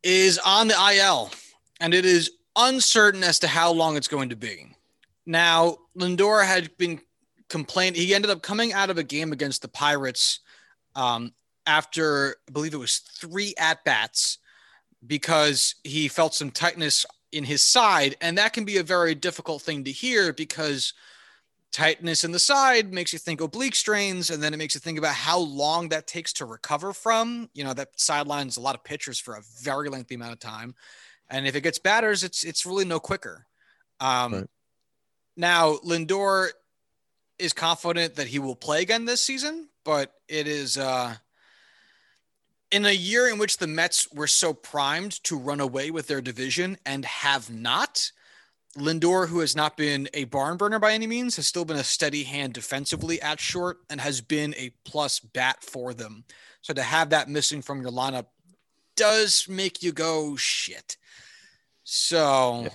[0.03, 1.31] is on the IL,
[1.81, 4.67] and it is uncertain as to how long it's going to be.
[5.27, 7.01] Now, Lindor had been
[7.49, 7.97] complained.
[7.97, 10.41] He ended up coming out of a game against the Pirates
[10.95, 11.33] um,
[11.67, 14.39] after, I believe it was three at bats,
[15.07, 18.17] because he felt some tightness in his side.
[18.21, 20.93] And that can be a very difficult thing to hear because
[21.73, 24.31] tightness in the side makes you think oblique strains.
[24.31, 27.49] And then it makes you think about how long that takes to recover from.
[27.55, 30.75] You know, that sidelines a lot of pitchers for a very lengthy amount of time.
[31.31, 33.47] And if it gets batters, it's it's really no quicker.
[34.01, 34.47] Um, right.
[35.37, 36.51] Now, Lindor
[37.39, 41.15] is confident that he will play again this season, but it is uh,
[42.73, 46.23] in a year in which the Mets were so primed to run away with their
[46.23, 48.11] division and have not.
[48.77, 51.85] Lindor, who has not been a barn burner by any means, has still been a
[51.85, 56.25] steady hand defensively at short and has been a plus bat for them.
[56.63, 58.27] So to have that missing from your lineup
[58.97, 60.97] does make you go shit.
[61.85, 62.69] So, yeah.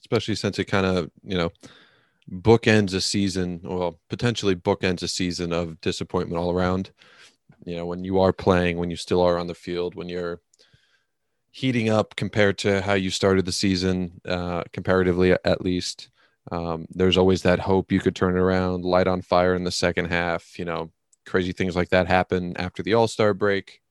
[0.00, 1.52] especially since it kind of, you know,
[2.30, 6.90] bookends a season, well, potentially bookends a season of disappointment all around
[7.66, 10.40] you know when you are playing when you still are on the field when you're
[11.50, 16.08] heating up compared to how you started the season uh, comparatively at least
[16.52, 19.70] um, there's always that hope you could turn it around light on fire in the
[19.70, 20.90] second half you know
[21.26, 23.82] crazy things like that happen after the all-star break.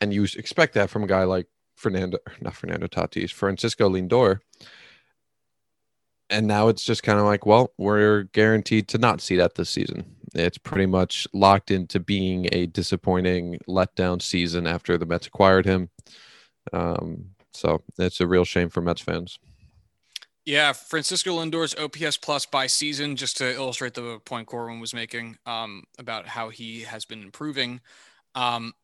[0.00, 4.40] And you expect that from a guy like fernando not fernando tatis francisco lindor.
[6.30, 9.70] And now it's just kind of like well we're guaranteed to not see that this
[9.70, 15.64] season it's pretty much locked into being a disappointing letdown season after the Mets acquired
[15.66, 15.90] him.
[16.72, 19.38] Um, so it's a real shame for Mets fans.
[20.44, 25.38] Yeah, Francisco Lindor's OPS plus by season, just to illustrate the point Corwin was making
[25.46, 27.80] um, about how he has been improving.
[28.34, 28.74] Um,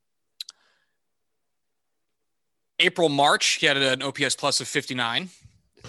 [2.78, 5.28] April, March, he had an OPS plus of 59.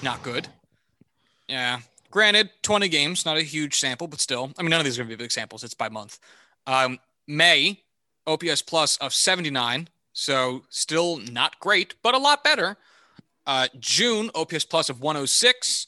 [0.04, 0.50] Not good.
[1.48, 1.80] Yeah.
[2.12, 4.52] Granted, 20 games, not a huge sample, but still.
[4.58, 5.64] I mean, none of these are going to be big samples.
[5.64, 6.20] It's by month.
[6.68, 7.84] Um, May,
[8.28, 9.88] OPS plus of 79.
[10.14, 12.78] So still not great, but a lot better.
[13.48, 15.88] Uh, June, OPS plus of 106.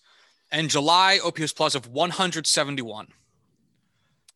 [0.52, 3.08] And July, OPS plus of 171.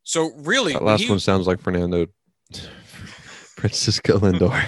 [0.04, 2.08] So really, that last he, one sounds like Fernando
[3.56, 4.68] Francisco Lindor.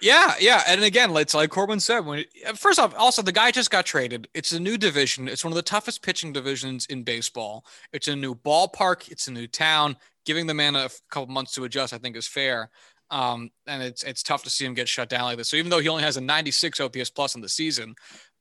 [0.00, 2.00] Yeah, yeah, and again, it's like Corbin said.
[2.00, 4.28] When first off, also the guy just got traded.
[4.34, 5.28] It's a new division.
[5.28, 7.64] It's one of the toughest pitching divisions in baseball.
[7.92, 9.10] It's a new ballpark.
[9.10, 9.96] It's a new town.
[10.24, 12.70] Giving the man a couple months to adjust, I think, is fair.
[13.10, 15.48] Um, and it's it's tough to see him get shut down like this.
[15.48, 17.94] So even though he only has a 96 OPS plus in the season,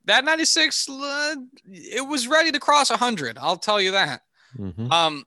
[0.05, 3.37] that 96 uh, it was ready to cross 100.
[3.37, 4.21] I'll tell you that.
[4.57, 4.91] Mm-hmm.
[4.91, 5.25] Um,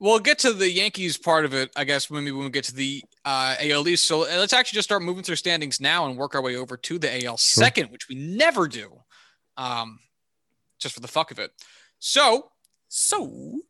[0.00, 2.74] We'll get to the Yankees part of it, I guess, maybe when we get to
[2.74, 4.06] the uh, AL East.
[4.06, 6.78] So uh, let's actually just start moving through standings now and work our way over
[6.78, 7.64] to the AL sure.
[7.64, 8.90] second, which we never do,
[9.58, 9.98] um,
[10.78, 11.52] just for the fuck of it.
[11.98, 12.50] So,
[12.88, 13.60] so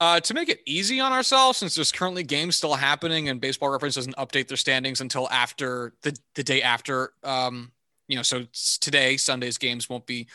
[0.00, 3.68] uh, to make it easy on ourselves, since there's currently games still happening and Baseball
[3.68, 7.72] Reference doesn't update their standings until after the the day after, um,
[8.08, 8.46] you know, so
[8.80, 10.28] today Sunday's games won't be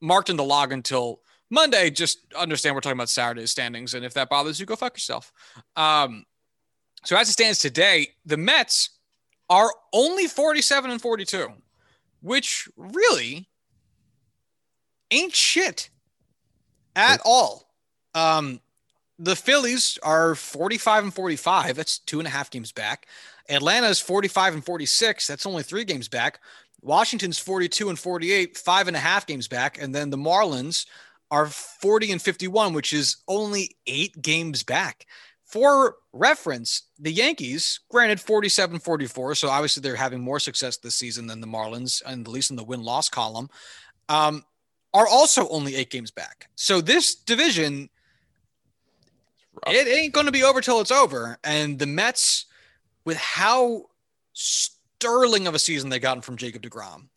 [0.00, 1.20] marked in the log until
[1.52, 4.94] Monday, just understand we're talking about Saturday's standings, and if that bothers you, go fuck
[4.94, 5.30] yourself.
[5.76, 6.24] Um,
[7.04, 8.88] so as it stands today, the Mets
[9.50, 11.48] are only 47 and 42,
[12.22, 13.50] which really
[15.10, 15.90] ain't shit
[16.96, 17.68] at all.
[18.14, 18.58] Um,
[19.18, 21.76] the Phillies are 45 and 45.
[21.76, 23.08] That's two and a half games back.
[23.50, 25.26] Atlanta's 45 and 46.
[25.26, 26.40] That's only three games back.
[26.80, 29.76] Washington's 42 and 48, five and a half games back.
[29.78, 30.86] And then the Marlins
[31.32, 35.06] are 40 and 51, which is only eight games back.
[35.44, 41.26] For reference, the Yankees, granted 47 44, so obviously they're having more success this season
[41.26, 43.48] than the Marlins, and at least in the win loss column,
[44.10, 44.44] um,
[44.92, 46.48] are also only eight games back.
[46.54, 47.88] So this division,
[49.66, 51.38] it ain't going to be over till it's over.
[51.44, 52.44] And the Mets
[53.06, 53.86] with how
[54.34, 57.08] sterling of a season they gotten from Jacob DeGrom,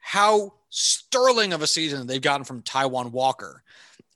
[0.00, 3.62] how sterling of a season they've gotten from Taijuan Walker,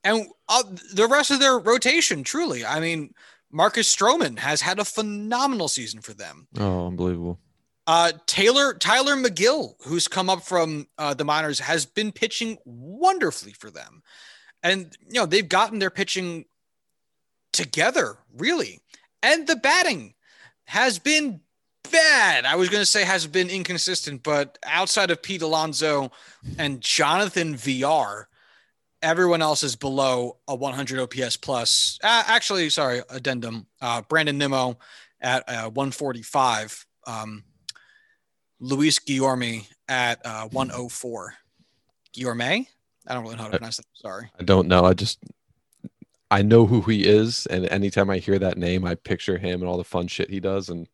[0.02, 0.62] and uh,
[0.92, 2.24] the rest of their rotation.
[2.24, 3.12] Truly, I mean,
[3.50, 6.48] Marcus Stroman has had a phenomenal season for them.
[6.58, 7.38] Oh, unbelievable.
[7.86, 13.52] Uh, Taylor Tylor Megill, who's come up from uh, the minors, has been pitching wonderfully
[13.52, 14.02] for them,
[14.62, 16.46] and you know they've gotten their pitching
[17.52, 18.80] together really,
[19.22, 20.14] and the batting
[20.64, 21.40] has been
[21.90, 22.44] bad.
[22.44, 26.10] I was going to say has been inconsistent, but outside of Pete Alonso
[26.58, 28.28] and Jonathan Villar,
[29.02, 31.98] everyone else is below a 100 OPS plus.
[32.02, 33.66] Uh, actually, sorry, addendum.
[33.80, 34.78] Uh, Brandon Nimmo
[35.20, 36.86] at uh, 145.
[37.06, 37.44] Um,
[38.60, 41.34] Luis Guillorme at uh, 104.
[42.16, 42.66] Guillorme?
[43.06, 43.86] I don't really know how to pronounce that.
[43.94, 44.30] Sorry.
[44.38, 44.84] I don't know.
[44.84, 45.18] I just
[46.30, 49.68] I know who he is, and anytime I hear that name, I picture him and
[49.68, 50.88] all the fun shit he does, and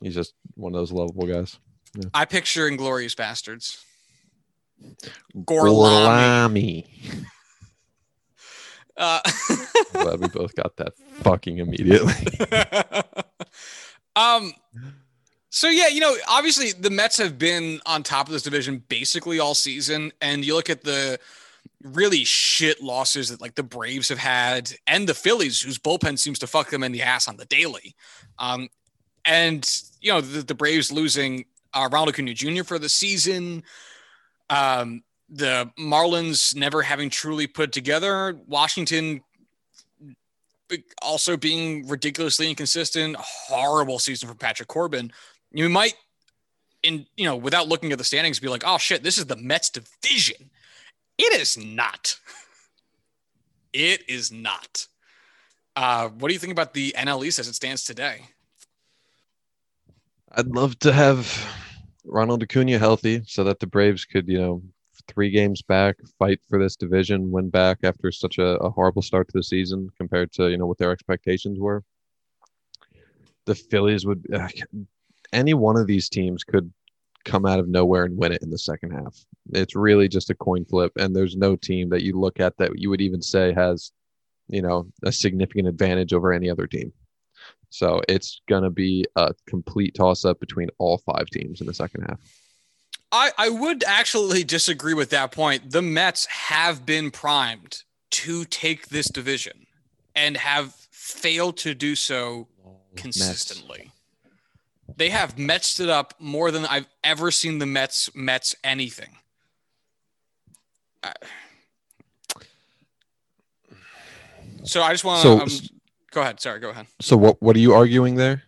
[0.00, 1.58] he's just one of those lovable guys.
[1.94, 2.10] Yeah.
[2.14, 3.82] I picture Inglourious Basterds.
[5.34, 6.86] Gorlami.
[8.98, 9.20] Uh,
[9.92, 12.14] glad we both got that fucking immediately.
[14.16, 14.54] um,
[15.50, 19.38] so yeah, you know, obviously the Mets have been on top of this division basically
[19.38, 21.18] all season, and you look at the
[21.82, 26.38] really shit losses that like the Braves have had, and the Phillies, whose bullpen seems
[26.38, 27.94] to fuck them in the ass on the daily.
[28.38, 28.68] Um,
[29.26, 29.68] and
[30.00, 32.62] you know the, the Braves losing uh, Ronald Acuna Jr.
[32.64, 33.62] for the season.
[34.48, 38.38] Um, the Marlins never having truly put together.
[38.46, 39.22] Washington
[41.02, 43.16] also being ridiculously inconsistent.
[43.18, 45.12] Horrible season for Patrick Corbin.
[45.52, 45.94] You might,
[46.82, 49.36] in you know, without looking at the standings, be like, "Oh shit, this is the
[49.36, 50.50] Mets division."
[51.18, 52.18] It is not.
[53.72, 54.86] It is not.
[55.74, 58.22] Uh, what do you think about the NL East as it stands today?
[60.32, 61.46] I'd love to have
[62.04, 64.62] Ronald Acuna healthy so that the Braves could, you know,
[65.08, 69.28] three games back, fight for this division, win back after such a, a horrible start
[69.28, 71.84] to the season compared to, you know, what their expectations were.
[73.44, 74.48] The Phillies would, uh,
[75.32, 76.72] any one of these teams could
[77.24, 79.16] come out of nowhere and win it in the second half.
[79.52, 82.78] It's really just a coin flip, and there's no team that you look at that
[82.78, 83.92] you would even say has,
[84.48, 86.92] you know, a significant advantage over any other team.
[87.70, 91.74] So it's going to be a complete toss up between all five teams in the
[91.74, 92.20] second half.
[93.12, 95.70] I, I would actually disagree with that point.
[95.70, 97.82] The Mets have been primed
[98.12, 99.66] to take this division
[100.14, 102.48] and have failed to do so
[102.94, 103.92] consistently.
[104.24, 104.96] Mets.
[104.96, 109.16] They have Metsed it up more than I've ever seen the Mets Mets anything.
[114.64, 115.75] so I just want to so, um,
[116.16, 116.40] go ahead.
[116.40, 116.86] Sorry, go ahead.
[117.00, 118.42] So what what are you arguing there?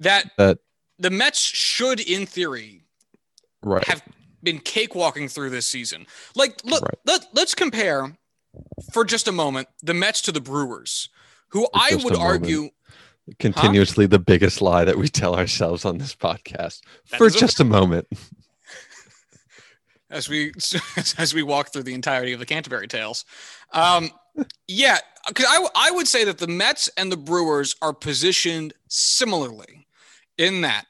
[0.00, 0.58] That that
[0.98, 2.82] the Mets should, in theory,
[3.62, 3.82] right.
[3.84, 4.02] have
[4.42, 6.06] been cakewalking through this season.
[6.34, 6.94] Like, look, right.
[7.06, 8.16] let, let's compare
[8.92, 11.08] for just a moment the Mets to the Brewers,
[11.48, 12.68] who for I would argue
[13.38, 14.10] continuously huh?
[14.10, 17.66] the biggest lie that we tell ourselves on this podcast that for just a, a
[17.66, 18.06] moment.
[20.10, 20.52] as we
[21.16, 23.24] as we walk through the entirety of the Canterbury Tales.
[23.72, 24.10] Um,
[24.68, 29.86] yeah, because I I would say that the Mets and the Brewers are positioned similarly
[30.38, 30.84] in that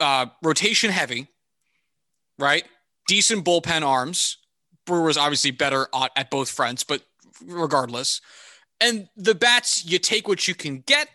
[0.00, 1.28] uh, rotation heavy,
[2.38, 2.64] right?
[3.06, 4.38] Decent bullpen arms.
[4.86, 7.02] Brewers obviously better at both fronts, but
[7.44, 8.20] regardless.
[8.80, 11.08] And the bats, you take what you can get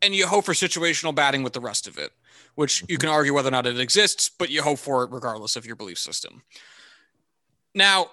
[0.00, 2.12] and you hope for situational batting with the rest of it,
[2.54, 5.56] which you can argue whether or not it exists, but you hope for it regardless
[5.56, 6.42] of your belief system.
[7.74, 8.10] Now,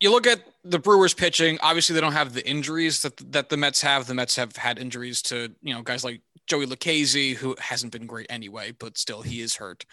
[0.00, 1.58] you look at the Brewers pitching.
[1.62, 4.06] Obviously, they don't have the injuries that that the Mets have.
[4.06, 8.06] The Mets have had injuries to you know guys like Joey Lucchesi, who hasn't been
[8.06, 9.84] great anyway, but still he is hurt,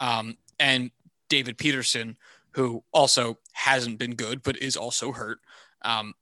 [0.00, 0.90] um, and
[1.28, 2.16] David Peterson,
[2.52, 5.38] who also hasn't been good but is also hurt.
[5.82, 6.14] Um,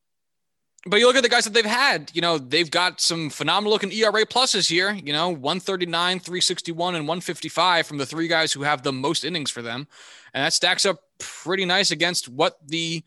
[0.87, 3.72] but you look at the guys that they've had, you know, they've got some phenomenal
[3.72, 8.62] looking ERA pluses here, you know, 139, 361, and 155 from the three guys who
[8.62, 9.89] have the most innings for them.
[10.35, 13.03] And that stacks up pretty nice against what the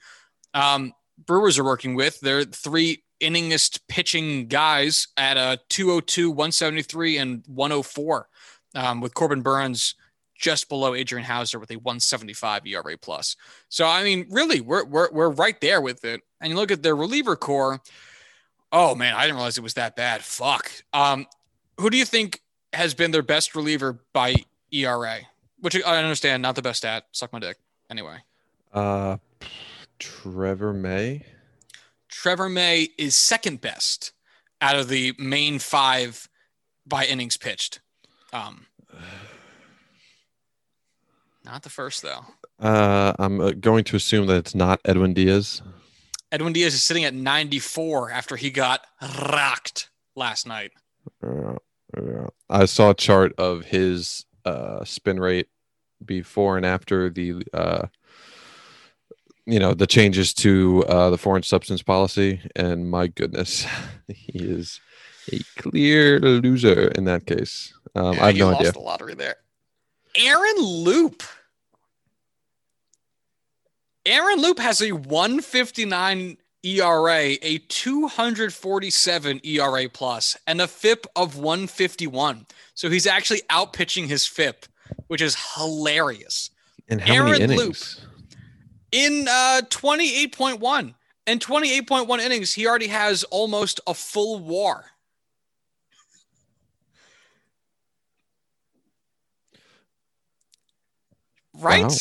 [0.55, 0.93] um,
[1.25, 2.19] Brewers are working with.
[2.19, 8.29] They're three inningest pitching guys at a 202, 173, and 104,
[8.75, 9.95] um, with Corbin Burnes
[10.37, 13.35] just below Adrian Houser with a 175 ERA plus.
[13.69, 16.21] So I mean, really, we're we're we're right there with it.
[16.39, 17.81] And you look at their reliever core.
[18.71, 20.23] Oh man, I didn't realize it was that bad.
[20.23, 20.71] Fuck.
[20.93, 21.25] Um,
[21.79, 22.41] who do you think
[22.73, 24.35] has been their best reliever by
[24.71, 25.19] ERA?
[25.59, 27.05] Which I understand, not the best stat.
[27.11, 27.57] Suck my dick.
[27.89, 28.17] Anyway.
[28.71, 29.17] Uh,
[29.99, 31.25] Trevor May.
[32.09, 34.11] Trevor May is second best
[34.61, 36.29] out of the main five
[36.85, 37.79] by innings pitched.
[38.33, 38.67] Um,
[41.43, 42.25] not the first though.
[42.59, 45.61] Uh, I'm uh, going to assume that it's not Edwin Diaz.
[46.31, 50.71] Edwin Diaz is sitting at 94 after he got rocked last night.
[51.23, 51.55] Uh,
[51.95, 55.47] uh, I saw a chart of his uh, spin rate
[56.03, 57.87] before and after the uh,
[59.47, 63.65] you know the changes to uh, the foreign substance policy, and my goodness,
[64.07, 64.79] he is
[65.31, 67.73] a clear loser in that case.
[67.95, 68.71] Um, Yeah, I have he no lost idea.
[68.73, 69.35] the lottery there.
[70.15, 71.23] Aaron Loup.
[74.05, 82.45] Aaron Loup has a 159 ERA, a 247 ERA plus, and a FIP of 151.
[82.73, 84.65] So he's actually outpitching his FIP,
[85.07, 86.51] which is hilarious.
[86.87, 87.75] And how Aaron many Loup.
[88.91, 90.93] In uh, 28.1
[91.25, 94.85] and 28.1 innings, he already has almost a full war.
[101.53, 101.83] Right?
[101.83, 101.97] Wow.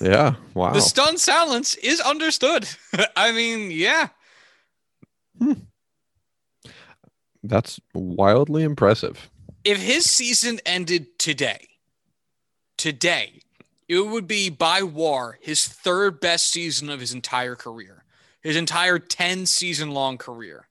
[0.00, 0.34] Yeah.
[0.54, 0.72] Wow.
[0.72, 2.68] The stunned silence is understood.
[3.16, 4.08] I mean, yeah.
[5.38, 5.52] Hmm.
[7.42, 9.30] That's wildly impressive.
[9.64, 11.68] If his season ended today,
[12.76, 13.40] today,
[13.90, 18.04] it would be by war his third best season of his entire career,
[18.40, 20.68] his entire 10 season long career.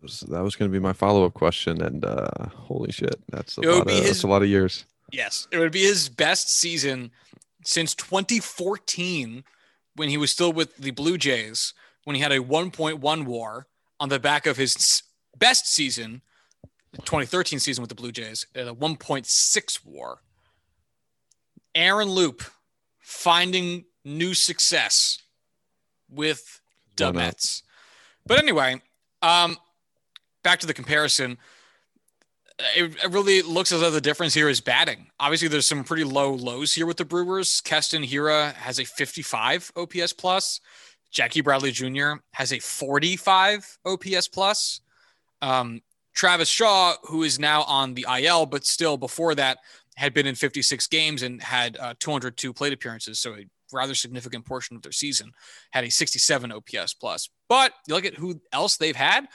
[0.00, 3.60] that was going to be my follow up question, and uh, holy shit, that's a
[3.60, 4.84] lot of his- that's a lot of years.
[5.12, 7.10] Yes, it would be his best season
[7.64, 9.44] since 2014
[9.94, 11.74] when he was still with the Blue Jays,
[12.04, 13.66] when he had a 1.1 war
[14.00, 15.02] on the back of his
[15.36, 16.22] best season,
[16.92, 20.22] the 2013 season with the Blue Jays, at a 1.6 war.
[21.74, 22.42] Aaron Loup
[23.00, 25.18] finding new success
[26.08, 26.60] with
[26.96, 27.62] the Mets.
[28.26, 28.80] But anyway,
[29.22, 29.56] um,
[30.42, 31.38] back to the comparison
[32.76, 35.06] it, it really looks as though the difference here is batting.
[35.18, 37.60] Obviously, there's some pretty low lows here with the Brewers.
[37.60, 40.60] Keston Hiura has a 55 OPS plus.
[41.10, 42.14] Jackie Bradley Jr.
[42.32, 44.80] has a 45 OPS plus.
[45.40, 45.82] Um,
[46.14, 49.58] Travis Shaw, who is now on the IL, but still before that
[49.96, 54.44] had been in 56 games and had uh, 202 plate appearances, so a rather significant
[54.44, 55.32] portion of their season,
[55.70, 57.28] had a 67 OPS plus.
[57.48, 59.26] But you look at who else they've had.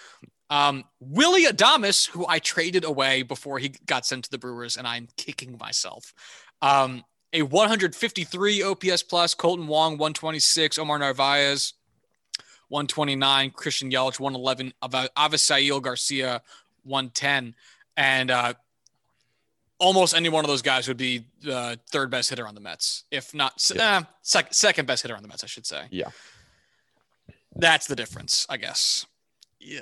[0.50, 4.88] Um, Willy Adames, who I traded away before he got sent to the Brewers, and
[4.88, 6.14] I'm kicking myself.
[6.62, 7.04] Um,
[7.34, 11.74] a 153 OPS plus, Kolten Wong 126, Omar Narvaez
[12.70, 16.42] 129, Christian Yelich 111, Ava- Avisail Garcia
[16.84, 17.54] 110,
[17.98, 18.54] and uh,
[19.80, 23.04] almost any one of those guys would be the third best hitter on the Mets,
[23.12, 23.98] if not Yeah.
[23.98, 25.88] uh, sec- second best hitter on the Mets, I should say.
[25.92, 26.10] Yeah.
[27.56, 29.06] That's the difference, I guess.
[29.60, 29.82] Yeah.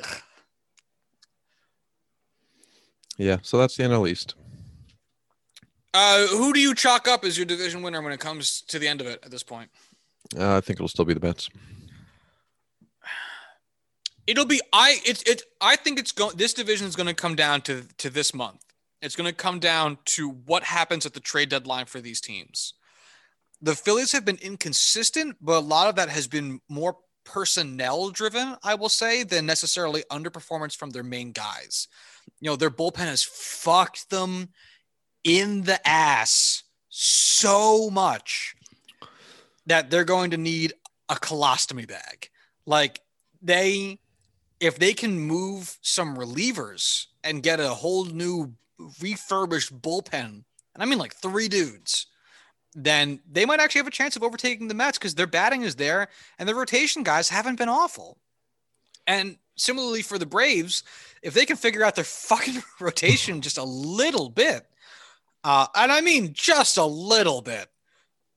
[3.17, 4.35] Yeah, so that's the NL East.
[5.93, 8.87] Uh, who do you chalk up as your division winner when it comes to the
[8.87, 9.69] end of it at this point?
[10.37, 11.47] Uh, I think it'll still be the Mets.
[14.27, 17.35] It'll be I it's it I think it's going this division is going to come
[17.35, 18.64] down to to this month.
[19.01, 22.73] It's going to come down to what happens at the trade deadline for these teams.
[23.61, 28.55] The Phillies have been inconsistent, but a lot of that has been more personnel driven,
[28.63, 31.87] I will say, than necessarily underperformance from their main guys.
[32.39, 34.49] You know, their bullpen has fucked them
[35.23, 38.55] in the ass so much
[39.65, 40.73] that they're going to need
[41.09, 42.29] a colostomy bag.
[42.65, 43.01] Like
[43.41, 43.99] they
[44.59, 48.53] if they can move some relievers and get a whole new
[49.01, 52.07] refurbished bullpen, and I mean like three dudes,
[52.73, 55.75] then they might actually have a chance of overtaking the Mets because their batting is
[55.75, 58.17] there and their rotation guys haven't been awful.
[59.07, 60.83] And similarly for the Braves,
[61.21, 64.65] if they can figure out their fucking rotation just a little bit,
[65.43, 67.69] uh, and I mean just a little bit,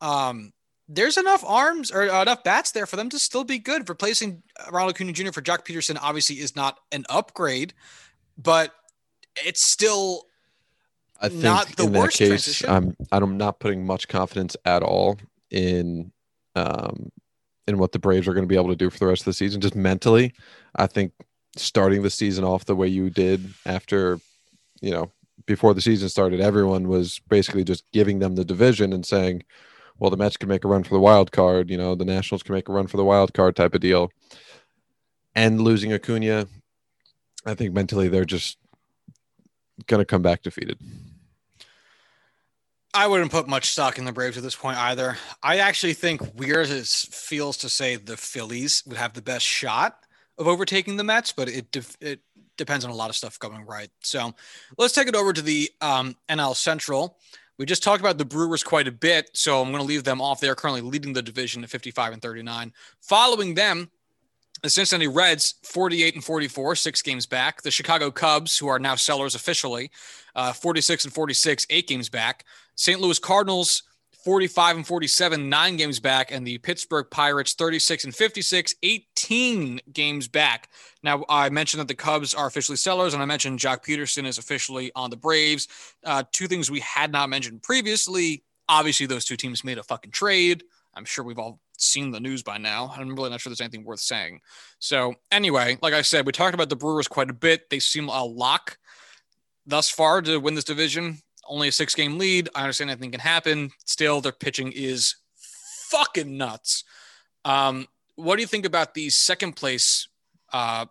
[0.01, 0.53] um,
[0.89, 3.89] there's enough arms or enough bats there for them to still be good.
[3.89, 5.33] Replacing Ronald Acuna Jr.
[5.33, 7.75] for Joc Pederson obviously is not an upgrade,
[8.39, 8.73] but
[9.37, 10.28] it's still
[11.21, 12.71] I think Not the in that worst case, transition.
[12.71, 15.19] I'm I'm not putting much confidence at all
[15.51, 16.13] in
[16.55, 17.11] um
[17.67, 19.27] in what the Braves are going to be able to do for the rest of
[19.27, 19.61] the season.
[19.61, 20.33] Just mentally,
[20.77, 21.13] I think
[21.57, 24.21] starting the season off the way you did after,
[24.81, 25.11] you know,
[25.45, 29.43] before the season started, everyone was basically just giving them the division and saying,
[29.99, 31.69] "Well, the Mets can make a run for the wild card.
[31.69, 34.11] You know, the Nationals can make a run for the wild card," type of deal.
[35.35, 36.47] And losing Acuna,
[37.45, 38.59] I think mentally they're just
[39.87, 40.79] going to come back defeated.
[42.99, 45.17] I wouldn't put much stock in the Braves at this point either.
[45.41, 50.01] I actually think weird as feels to say the Phillies would have the best shot
[50.37, 52.23] of overtaking the Mets, but it def- it
[52.57, 53.89] depends on a lot of stuff going right.
[54.03, 54.35] So
[54.79, 57.19] let's take it over to the um, NL Central.
[57.57, 60.21] We just talked about the Brewers quite a bit, so I'm going to leave them
[60.21, 60.41] off.
[60.41, 62.73] They're currently leading the division at 55 and 39.
[63.01, 63.93] Following them,
[64.65, 67.63] the Cincinnati Reds, 48 and 44, six games back.
[67.63, 69.93] The Chicago Cubs, who are now sellers officially,
[70.35, 72.45] uh, 46 and 46, eight games back.
[72.79, 73.01] St.
[73.01, 73.83] Louis Cardinals,
[74.25, 80.29] 45 and 47, nine games back, and the Pittsburgh Pirates 36 and 56, 18 games
[80.29, 80.71] back.
[81.03, 84.39] Now, I mentioned that the Cubs are officially sellers, and I mentioned Joc Pederson is
[84.39, 85.67] officially on the Braves.
[86.05, 88.45] Uh, two things we had not mentioned previously.
[88.69, 90.63] Obviously, those two teams made a fucking trade.
[90.95, 92.95] I'm sure we've all seen the news by now.
[92.97, 94.41] I'm really not sure there's anything worth saying.
[94.79, 97.71] So, anyway, like I said, we talked about the Brewers quite a bit.
[97.71, 98.79] They seem a lock
[99.67, 102.49] thus far to win this division only a six game lead.
[102.55, 103.71] I understand anything can happen.
[103.85, 105.17] Still, their pitching is
[105.91, 106.85] fucking nuts.
[107.45, 107.87] Um,
[108.17, 110.09] what do you think about the second place
[110.53, 110.87] uh,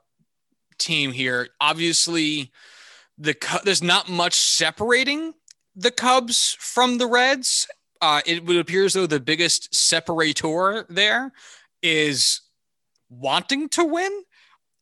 [0.77, 1.49] team here?
[1.59, 2.51] Obviously,
[3.17, 5.33] the there's not much separating
[5.75, 7.67] the Cubs from the Reds.
[8.01, 11.31] Uh, it would appear as though the biggest separator there
[11.81, 12.41] is
[13.09, 14.23] wanting to win,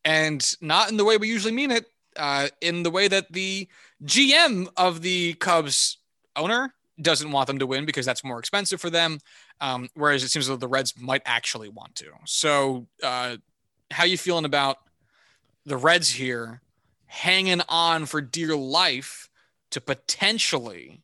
[0.03, 1.85] and not in the way we usually mean it.
[2.15, 3.67] Uh, in the way that the
[4.03, 5.97] GM of the Cubs
[6.35, 9.19] owner doesn't want them to win because that's more expensive for them.
[9.61, 12.07] Um, whereas it seems though the Reds might actually want to.
[12.25, 13.37] So, uh,
[13.91, 14.77] how you feeling about
[15.65, 16.61] the Reds here
[17.07, 19.29] hanging on for dear life
[19.71, 21.01] to potentially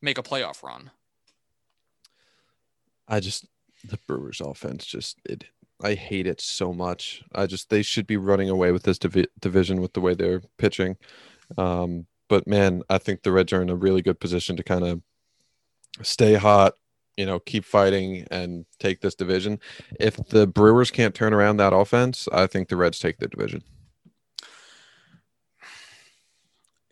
[0.00, 0.90] make a playoff run?
[3.06, 3.46] I just
[3.84, 5.44] the Brewers offense just it
[5.82, 7.22] I hate it so much.
[7.34, 10.42] I just they should be running away with this divi- division with the way they're
[10.58, 10.96] pitching.
[11.58, 14.84] Um, but man, I think the Reds are in a really good position to kind
[14.84, 15.02] of
[16.02, 16.74] stay hot,
[17.16, 19.58] you know, keep fighting and take this division.
[19.98, 23.62] If the Brewers can't turn around that offense, I think the Reds take the division.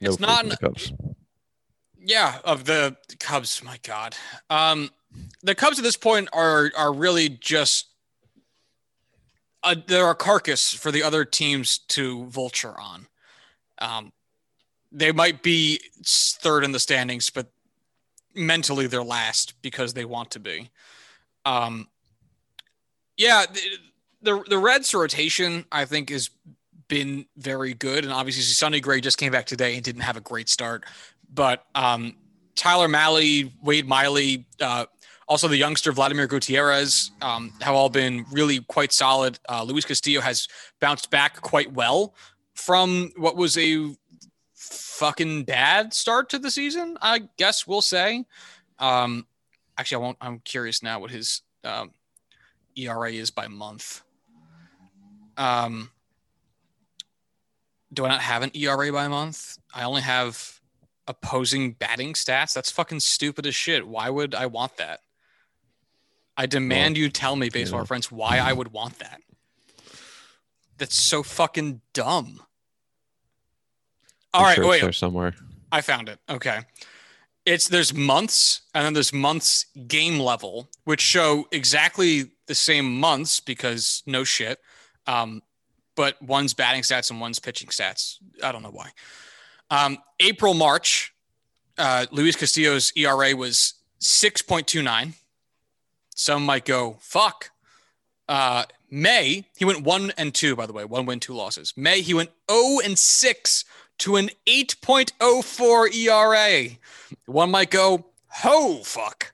[0.01, 0.93] No it's not the Cubs.
[2.01, 4.15] Yeah, of the Cubs, my God.
[4.49, 4.91] Um,
[5.43, 7.89] the Cubs at this point are are really just
[9.63, 13.07] a, they're a carcass for the other teams to vulture on.
[13.81, 14.13] Um,
[14.91, 17.47] they might be third in the standings, but
[18.35, 20.71] mentally they're last because they want to be.
[21.45, 21.89] Um,
[23.17, 23.61] yeah, the,
[24.23, 26.31] the the Reds rotation I think has
[26.89, 30.21] been very good, and obviously Sonny Gray just came back today and didn't have a
[30.21, 30.85] great start,
[31.33, 32.17] but um,
[32.55, 34.87] Tyler Mahle, Wade Miley, uh,
[35.29, 39.39] also the youngster Vladimir Gutierrez um, have all been really quite solid.
[39.49, 40.49] Uh, Luis Castillo has
[40.81, 42.15] bounced back quite well
[42.55, 43.95] from what was a
[44.99, 48.25] fucking bad start to the season, I guess we'll say.
[48.79, 49.27] Um,
[49.77, 50.19] actually, I won't.
[50.21, 51.93] I'm curious now what his um,
[52.77, 54.03] ERA is by month.
[55.37, 55.91] Um,
[57.93, 59.59] do I not have an ERA by month?
[59.73, 60.61] I only have
[61.07, 62.53] opposing batting stats.
[62.53, 63.87] That's fucking stupid as shit.
[63.87, 65.01] Why would I want that?
[66.37, 67.87] I demand well, you tell me, baseball yeah.
[67.87, 69.21] friends, why I would want that.
[70.77, 72.41] That's so fucking dumb.
[74.35, 74.95] All right, sure wait.
[74.95, 75.35] somewhere.
[75.73, 76.19] I found it.
[76.29, 76.61] Okay.
[77.47, 83.41] It's there's months and then there's months game level, which show exactly the same months
[83.41, 84.59] because no shit.
[85.07, 85.43] Um,
[85.97, 88.17] but one's batting stats and one's pitching stats.
[88.43, 88.91] I don't know why.
[89.71, 91.13] Um, April, March,
[91.77, 95.15] uh, Luis Castillo's ERA was 6.29.
[96.15, 97.51] Some might go, fuck.
[98.29, 101.75] Uh, May, he went one and two, by the way, one win, two losses.
[101.77, 103.65] May, he went 0 and 6
[103.99, 106.71] to an 8.04 ERA.
[107.27, 109.33] One might go, ho, fuck.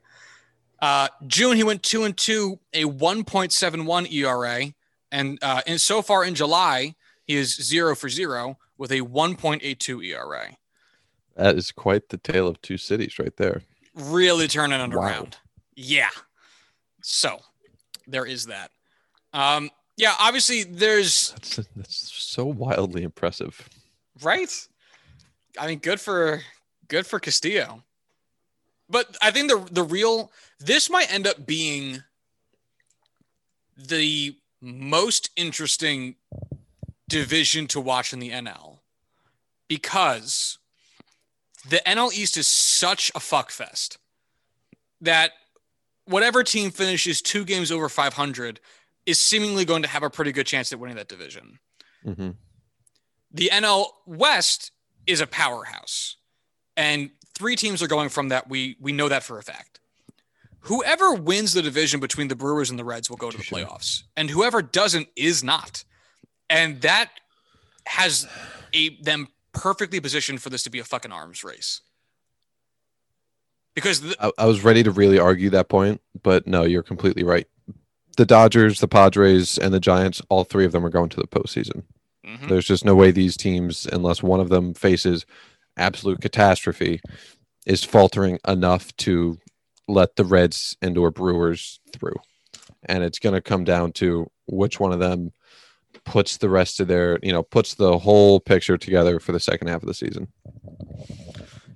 [0.81, 4.73] Uh, June, he went two and two, a 1.71 ERA.
[5.11, 10.05] And, uh, and so far in July, he is zero for zero with a 1.82
[10.05, 10.57] ERA.
[11.35, 13.61] That is quite the tale of two cities right there.
[13.93, 15.01] Really turning it wow.
[15.01, 15.37] around.
[15.75, 16.09] Yeah.
[17.01, 17.39] So
[18.07, 18.71] there is that.
[19.33, 23.69] Um, yeah, obviously there's that's, that's so wildly impressive.
[24.21, 24.67] Right?
[25.59, 26.41] I mean, good for
[26.87, 27.83] good for Castillo.
[28.89, 32.03] But I think the the real this might end up being
[33.77, 36.15] the most interesting
[37.07, 38.79] division to watch in the NL
[39.67, 40.57] because
[41.67, 43.97] the NL East is such a fuck fest
[45.01, 45.31] that
[46.05, 48.59] whatever team finishes two games over 500
[49.05, 51.59] is seemingly going to have a pretty good chance at winning that division.
[52.05, 52.31] Mm-hmm
[53.35, 54.71] the NL West
[55.05, 56.15] is a powerhouse,
[56.77, 58.49] and three teams are going from that.
[58.49, 59.79] We we know that for a fact.
[60.61, 64.03] Whoever wins the division between the Brewers and the Reds will go to the playoffs,
[64.15, 65.83] and whoever doesn't is not.
[66.49, 67.11] And that
[67.85, 68.27] has
[68.73, 71.81] a them perfectly positioned for this to be a fucking arms race.
[73.75, 77.23] Because the, I, I was ready to really argue that point, but no, you're completely
[77.23, 77.47] right.
[78.15, 81.27] The Dodgers, the Padres, and the Giants, all three of them are going to the
[81.27, 81.83] postseason.
[82.25, 82.49] Mhm.
[82.49, 85.25] There's just no way these teams, unless one of them faces
[85.77, 87.01] absolute catastrophe,
[87.65, 89.37] is faltering enough to
[89.87, 92.15] let the Reds and or Brewers through.
[92.83, 95.33] And it's going to come down to which one of them
[96.03, 99.67] puts the rest of their, you know, puts the whole picture together for the second
[99.67, 100.27] half of the season.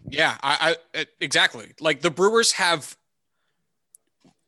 [0.07, 1.73] Yeah, I, I exactly.
[1.79, 2.97] Like the Brewers have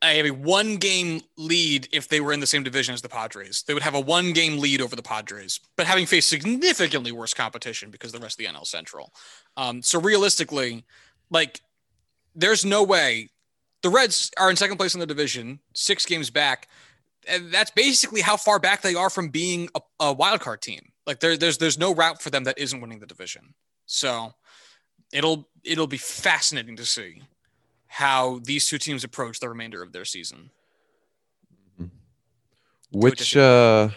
[0.04, 3.64] a one game lead if they were in the same division as the Padres.
[3.68, 7.34] They would have a one game lead over the Padres, but having faced significantly worse
[7.34, 9.14] competition because the rest of the NL Central.
[9.58, 10.86] Um, so realistically,
[11.30, 11.62] like
[12.36, 13.30] there's no way
[13.82, 16.68] the Reds are in second place in the division, six games back.
[17.28, 20.92] And that's basically how far back they are from being a, a wild card team.
[21.06, 23.54] Like there, there's there's no route for them that isn't winning the division.
[23.86, 24.34] So
[25.12, 27.22] it'll it'll be fascinating to see
[27.94, 30.50] how these two teams approach the remainder of their season.
[32.90, 33.90] Which uh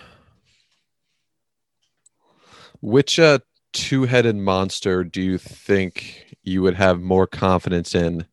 [2.81, 3.39] which uh
[3.73, 8.27] two-headed monster do you think you would have more confidence in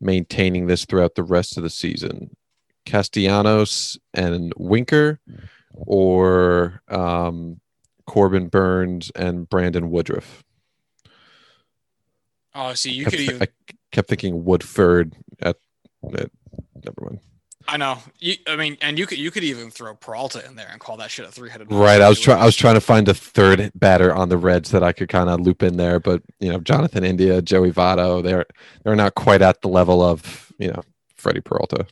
[0.00, 2.36] maintaining this throughout the rest of the season?
[2.86, 5.18] Castellanos and Winker
[5.74, 7.60] or um
[8.06, 10.44] Corbin Burns and Brandon Woodruff?
[12.54, 13.48] Oh, see, you Kept could even I
[13.92, 15.56] kept thinking Woodford at,
[16.14, 16.30] at
[16.84, 17.20] never mind.
[17.68, 17.98] I know.
[18.18, 20.96] You, I mean, and you could you could even throw Peralta in there and call
[20.96, 21.70] that shit a three headed.
[21.70, 22.00] Right.
[22.00, 22.40] I was trying.
[22.40, 25.30] I was trying to find a third batter on the Reds that I could kind
[25.30, 28.46] of loop in there, but you know, Jonathan India, Joey Votto, they're
[28.84, 30.82] they're not quite at the level of you know
[31.16, 31.86] Freddy Peralta.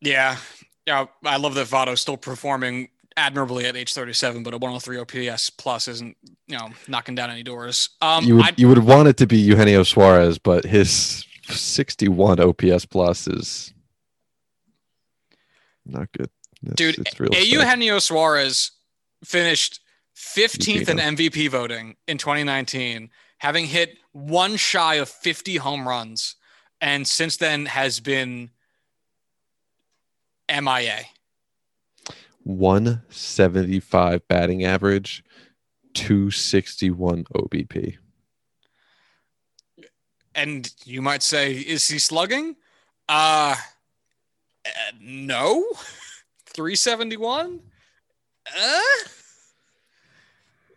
[0.00, 0.38] Yeah,
[0.86, 1.06] yeah.
[1.24, 2.88] I love that Votto's still performing
[3.20, 4.98] admirably at age 37, but a 103
[5.28, 6.16] OPS plus isn't
[6.46, 7.90] you know knocking down any doors.
[8.00, 12.86] Um, you would you would want it to be Eugenio Suarez, but his 61 OPS
[12.86, 13.72] plus is
[15.84, 16.30] not good.
[16.74, 17.46] Dude, it's real sad.
[17.46, 18.72] Eugenio Suarez
[19.24, 19.80] finished
[20.16, 26.36] 15th in MVP voting in 2019, having hit one shy of 50 home runs,
[26.80, 28.50] and since then has been
[30.50, 31.04] MIA.
[32.44, 35.22] 175 batting average,
[35.94, 37.96] 261 OBP.
[40.34, 42.56] And you might say, is he slugging?
[43.08, 43.56] Uh,
[44.66, 44.70] uh,
[45.00, 45.64] no.
[46.46, 47.60] 371?
[48.46, 48.80] Uh,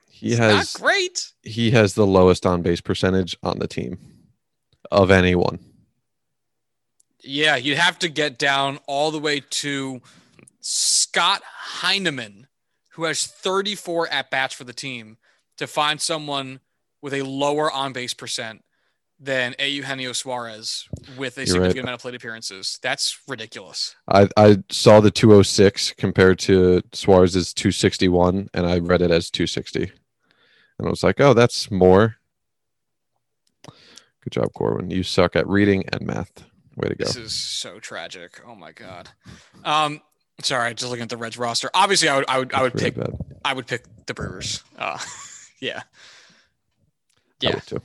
[0.09, 1.31] He it's has not great.
[1.43, 3.97] he has the lowest on base percentage on the team
[4.91, 5.59] of anyone.
[7.21, 10.01] Yeah, you'd have to get down all the way to
[10.65, 11.41] Scott
[11.81, 12.47] Heineman,
[12.93, 15.17] who has 34 at bats for the team,
[15.57, 16.61] to find someone
[17.01, 18.63] with a lower on base percent
[19.19, 20.87] than a Eugenio Suarez
[21.17, 21.83] with a You're significant right.
[21.83, 22.79] amount of plate appearances.
[22.81, 23.95] That's ridiculous.
[24.07, 29.91] I I saw the 206 compared to Suarez's 261 and I read it as 260.
[30.79, 32.17] And I was like, "Oh, that's more."
[33.65, 34.89] Good job, Corwin.
[34.89, 36.45] You suck at reading and math.
[36.77, 37.05] Way to go.
[37.05, 38.41] This is so tragic.
[38.47, 39.09] Oh my god.
[39.63, 40.01] Um,
[40.41, 41.69] sorry, just looking at the Reds roster.
[41.73, 43.15] Obviously, I would, I would, I would really pick, bad.
[43.45, 44.63] I would pick the Brewers.
[44.77, 44.97] Uh,
[45.59, 45.83] yeah.
[47.39, 47.59] Yeah.
[47.59, 47.81] too.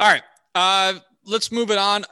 [0.00, 0.22] All right.
[0.54, 2.04] Uh, let's move it on.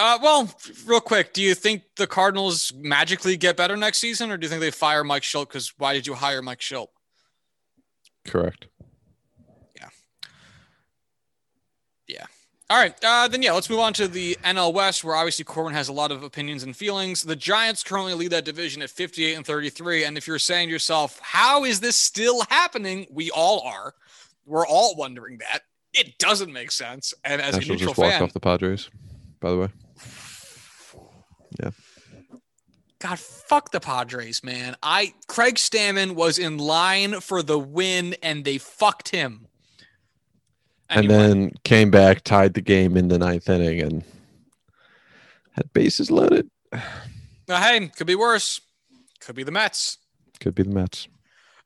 [0.00, 0.52] Uh, well,
[0.84, 4.48] real quick, do you think the Cardinals magically get better next season, or do you
[4.48, 5.48] think they fire Mike Shildt?
[5.48, 6.88] Because why did you hire Mike Shildt?
[8.26, 8.66] Correct.
[12.70, 15.74] All right, uh, then yeah, let's move on to the NL West, where obviously Corwin
[15.74, 17.24] has a lot of opinions and feelings.
[17.24, 20.72] The Giants currently lead that division at 58 and 33, and if you're saying to
[20.72, 23.94] yourself, "How is this still happening?" We all are.
[24.46, 25.62] We're all wondering that.
[25.92, 27.12] It doesn't make sense.
[27.24, 28.88] And as a Nationals neutral just walked fan, off the Padres,
[29.40, 29.68] by the way.
[31.60, 31.70] Yeah.
[33.00, 34.76] God, fuck the Padres, man.
[34.80, 39.48] I Craig Stammen was in line for the win, and they fucked him.
[40.90, 44.04] And then came back, tied the game in the ninth inning, and
[45.52, 46.50] had bases loaded.
[46.72, 46.80] Uh,
[47.48, 48.60] hey, could be worse.
[49.20, 49.98] Could be the Mets.
[50.40, 51.08] Could be the Mets.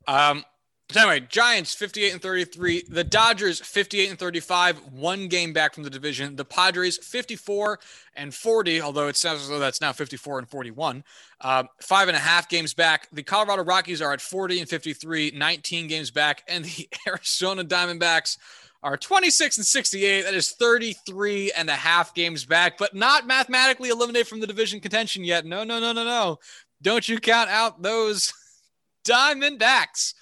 [0.06, 0.44] Um,
[0.90, 2.84] so anyway, Giants 58 and 33.
[2.88, 6.36] The Dodgers 58 and 35, one game back from the division.
[6.36, 7.80] The Padres 54
[8.14, 11.02] and 40, although it sounds as though that's now 54 and 41.
[11.40, 13.08] Um, five and a half games back.
[13.12, 16.44] The Colorado Rockies are at 40 and 53, 19 games back.
[16.46, 18.36] And the Arizona Diamondbacks
[18.84, 20.22] are 26 and 68.
[20.22, 24.78] That is 33 and a half games back, but not mathematically eliminated from the division
[24.78, 25.46] contention yet.
[25.46, 26.38] No, no, no, no, no.
[26.82, 28.32] Don't you count out those
[29.04, 30.14] Diamondbacks.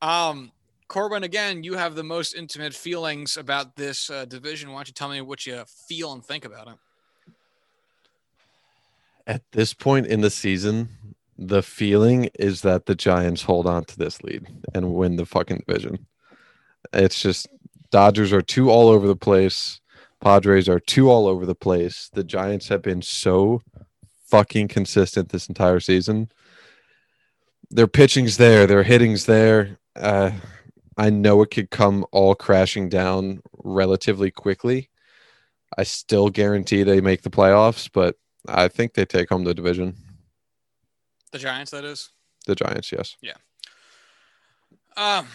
[0.00, 0.52] Um,
[0.86, 4.70] Corwin, again, you have the most intimate feelings about this uh, division.
[4.70, 6.74] Why don't you tell me what you feel and think about it?
[9.26, 10.88] At this point in the season,
[11.36, 15.64] the feeling is that the Giants hold on to this lead and win the fucking
[15.66, 16.06] division.
[16.92, 17.48] It's just
[17.90, 19.80] Dodgers are too all over the place.
[20.20, 22.10] Padres are too all over the place.
[22.12, 23.62] The Giants have been so
[24.26, 26.30] fucking consistent this entire season.
[27.70, 29.78] Their pitching's there, their hitting's there.
[29.94, 30.32] Uh,
[30.96, 34.90] I know it could come all crashing down relatively quickly.
[35.76, 38.16] I still guarantee they make the playoffs, but
[38.48, 39.94] I think they take home the division.
[41.30, 42.10] The Giants, that is.
[42.46, 43.16] The Giants, yes.
[43.20, 43.34] Yeah.
[44.96, 45.28] Um,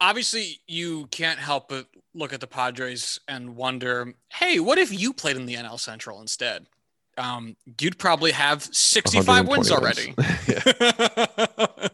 [0.00, 5.12] obviously, you can't help but look at the Padres and wonder, hey, what if you
[5.12, 6.66] played in the NL Central instead?
[7.16, 10.14] Um, you'd probably have 65 wins already.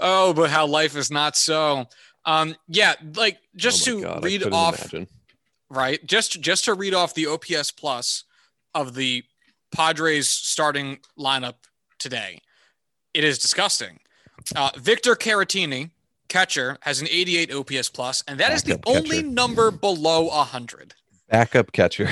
[0.00, 1.86] oh, but how life is not so.
[2.24, 5.08] Um, yeah, like just oh to God, read off, imagine.
[5.70, 6.04] right?
[6.04, 8.24] Just just to read off the OPS plus
[8.74, 9.22] of the
[9.72, 11.54] Padres starting lineup
[11.98, 12.40] today.
[13.14, 14.00] It is disgusting.
[14.54, 15.90] Uh, Victor Caratini,
[16.28, 18.98] catcher, has an 88 OPS plus, and that Backup is the catcher.
[18.98, 20.94] only number below 100.
[21.28, 22.08] Backup catcher.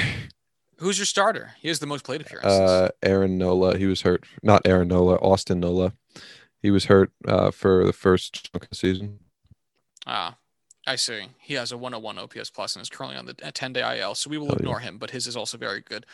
[0.78, 1.52] Who's your starter?
[1.60, 2.52] He has the most plate appearances.
[2.52, 3.78] Uh, Aaron Nola.
[3.78, 4.24] He was hurt.
[4.42, 5.16] Not Aaron Nola.
[5.16, 5.92] Austin Nola.
[6.60, 9.20] He was hurt uh, for the first chunk of the season.
[10.06, 10.36] Ah,
[10.86, 11.26] I see.
[11.38, 14.30] He has a 101 OPS plus and is currently on the 10 day IL, so
[14.30, 14.88] we will oh, ignore yeah.
[14.88, 16.06] him, but his is also very good.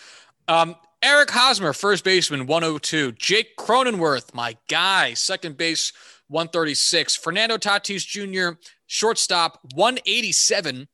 [0.48, 3.12] Um, Eric Hosmer, first baseman, 102.
[3.12, 5.92] Jake Cronenworth, my guy, second base,
[6.31, 7.16] 136.
[7.16, 10.89] Fernando Tatis Jr., shortstop, 187.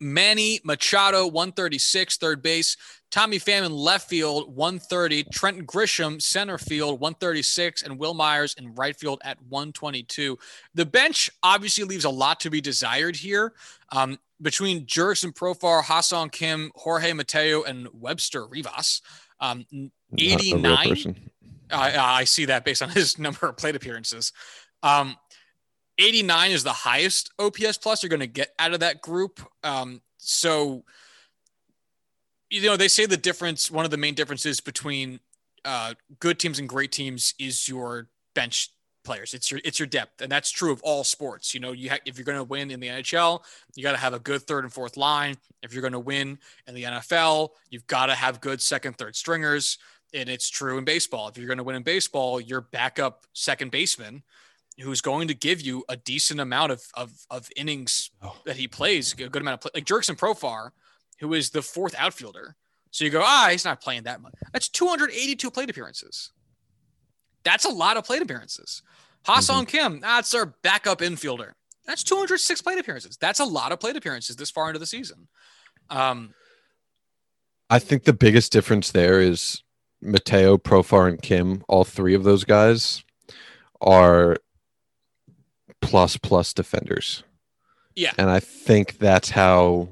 [0.00, 2.76] Manny Machado, 136, third base.
[3.12, 5.24] Tommy Pham left field, 130.
[5.24, 7.82] Trent Grisham, center field, 136.
[7.82, 10.38] And Wil Myers in right field at 122.
[10.74, 13.52] The bench obviously leaves a lot to be desired here.
[13.90, 19.02] Um, between Jurickson Profar, Ha-Seong Kim, Jorge Mateo, and Webster Rivas.
[19.38, 19.66] Um,
[20.18, 21.30] 89.
[21.72, 24.32] I, I see that based on his number of plate appearances.
[24.82, 25.16] Um,
[25.98, 29.40] 89 is the highest OPS plus you're going to get out of that group.
[29.62, 30.84] Um, so,
[32.50, 35.20] you know, they say the difference, one of the main differences between
[35.64, 38.70] uh, good teams and great teams is your bench
[39.04, 39.34] players.
[39.34, 41.54] It's your it's your depth, and that's true of all sports.
[41.54, 43.42] You know, you ha- if you're going to win in the NHL,
[43.74, 45.36] you got to have a good third and fourth line.
[45.62, 49.16] If you're going to win in the NFL, you've got to have good second, third
[49.16, 49.78] stringers.
[50.14, 51.28] And it's true in baseball.
[51.28, 54.22] If you're going to win in baseball, your backup second baseman,
[54.78, 58.36] who's going to give you a decent amount of of, of innings oh.
[58.44, 60.70] that he plays, a good amount of play, like Jurickson Profar,
[61.20, 62.56] who is the fourth outfielder.
[62.90, 64.34] So you go, ah, he's not playing that much.
[64.52, 66.30] That's 282 plate appearances.
[67.42, 68.82] That's a lot of plate appearances.
[69.24, 69.64] Ha-Seong mm-hmm.
[69.64, 71.52] Kim, that's our backup infielder.
[71.86, 73.16] That's 206 plate appearances.
[73.16, 75.28] That's a lot of plate appearances this far into the season.
[75.90, 76.34] Um,
[77.70, 79.62] I think the biggest difference there is
[80.02, 81.64] Mateo, Profar, and Kim.
[81.68, 83.04] All three of those guys
[83.80, 84.36] are
[85.80, 87.24] plus plus defenders.
[87.94, 89.88] Yeah, and I think that's how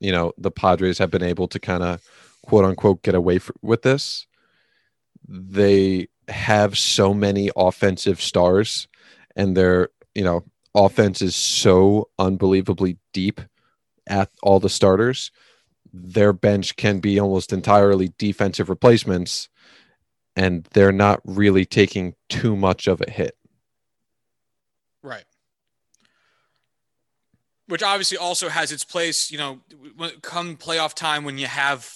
[0.00, 2.02] you know the Padres have been able to kind of
[2.42, 4.26] quote unquote get away for, with this.
[5.28, 8.88] They have so many offensive stars
[9.36, 10.44] and their, you know,
[10.74, 13.40] offense is so unbelievably deep
[14.06, 15.30] at all the starters.
[15.98, 19.48] Their bench can be almost entirely defensive replacements
[20.36, 23.36] and they're not really taking too much of a hit.
[25.02, 25.24] Right.
[27.68, 29.60] Which obviously also has its place, you know,
[30.20, 31.90] come playoff time when you have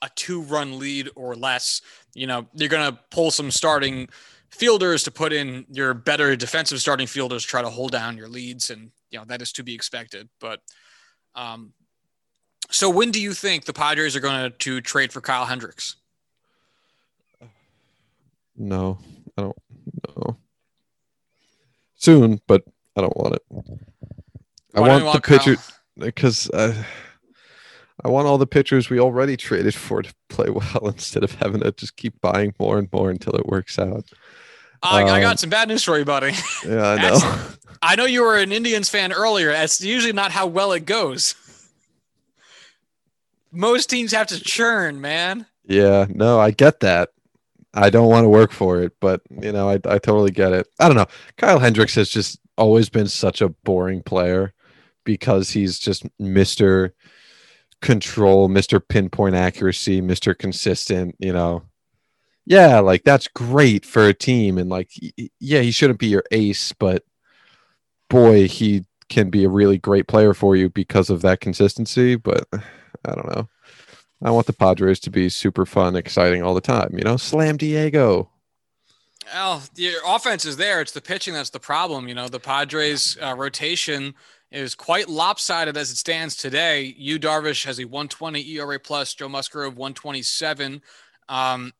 [0.00, 1.82] a two run lead or less,
[2.14, 4.08] you know, you're going to pull some starting
[4.50, 8.70] fielders to put in your better defensive starting fielders, try to hold down your leads.
[8.70, 10.28] And, you know, that is to be expected.
[10.40, 10.60] But,
[11.34, 11.74] um,
[12.70, 15.96] so when do you think the Padres are going to, trade for Kyle Hendricks?
[18.56, 18.98] No,
[19.36, 19.56] I don't
[20.16, 20.36] know.
[21.96, 22.64] Soon, but
[22.96, 23.42] I don't want it.
[24.74, 25.56] I want, want, the pitcher
[25.96, 26.74] because uh,
[28.04, 31.60] I want all the pitchers we already traded for to play well instead of having
[31.62, 34.04] to just keep buying more and more until it works out.
[34.82, 36.32] I, um, I got um, some bad news for you, buddy.
[36.66, 37.40] Yeah, I know.
[37.80, 39.52] I know you were an Indians fan earlier.
[39.52, 41.34] That's usually not how well it goes.
[43.54, 45.46] Most teams have to churn, man.
[45.64, 47.10] Yeah, no, I get that.
[47.72, 50.68] I don't want to work for it, but you know, I, I totally get it.
[50.78, 51.06] I don't know.
[51.36, 54.52] Kyle Hendricks has just always been such a boring player
[55.04, 56.92] because he's just Mr
[57.80, 58.80] control, Mr.
[58.86, 60.36] Pinpoint accuracy, Mr.
[60.36, 61.62] Consistent, you know.
[62.46, 64.58] Yeah, like that's great for a team.
[64.58, 64.90] And like,
[65.40, 67.04] yeah, he shouldn't be your ace, but
[68.08, 72.16] boy, he can be a really great player for you because of that consistency.
[72.16, 72.46] But
[73.04, 73.48] I don't know.
[74.22, 76.90] I want the Padres to be super fun, exciting all the time.
[76.96, 78.30] You know, slam Diego.
[79.32, 80.80] Well, the offense is there.
[80.80, 82.08] It's the pitching that's the problem.
[82.08, 84.14] You know, the Padres' uh, rotation
[84.50, 86.94] is quite lopsided as it stands today.
[86.96, 90.82] Yu Darvish has a 120 ERA plus, Joe Musgrove 127.
[91.28, 91.72] Um,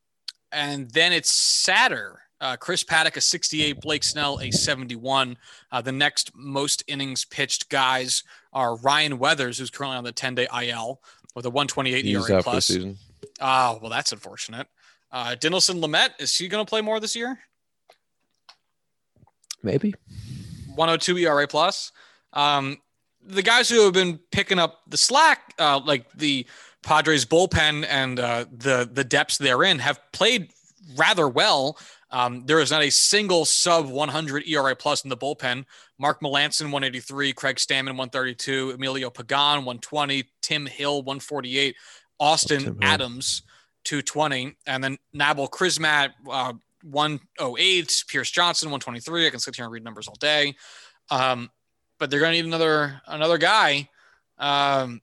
[0.50, 2.20] and then it's sadder.
[2.40, 5.36] Uh, Chris Paddack a 68, Blake Snell a 71.
[5.70, 10.34] Uh, the next most innings pitched guys are Ryan Weathers, who's currently on the 10
[10.34, 11.00] day IL
[11.34, 12.66] with a 128 He's ERA out for the plus.
[12.66, 12.96] season.
[13.40, 14.68] Oh, well, that's unfortunate.
[15.10, 17.38] Uh, Dinelson Lamet, is he going to play more this year?
[19.62, 19.94] Maybe.
[20.74, 21.92] 102 ERA plus.
[22.32, 22.78] Um,
[23.26, 26.46] the guys who have been picking up the slack, uh, like the
[26.82, 30.50] Padres bullpen and uh, the the depths they're in, have played
[30.96, 31.78] rather well.
[32.10, 35.64] Um, there is not a single sub 100 ERA plus in the bullpen.
[35.98, 41.76] Mark Melancon 183, Craig Stammen 132, Emilio Pagan 120, Tim Hill 148,
[42.18, 43.42] Austin Adams
[43.84, 49.26] 220, and then Nabil Crismatt uh, 108, Pierce Johnson 123.
[49.26, 50.54] I can sit here and read numbers all day.
[51.10, 51.50] Um,
[51.98, 53.88] but they're going to need another another guy.
[54.38, 55.00] Um,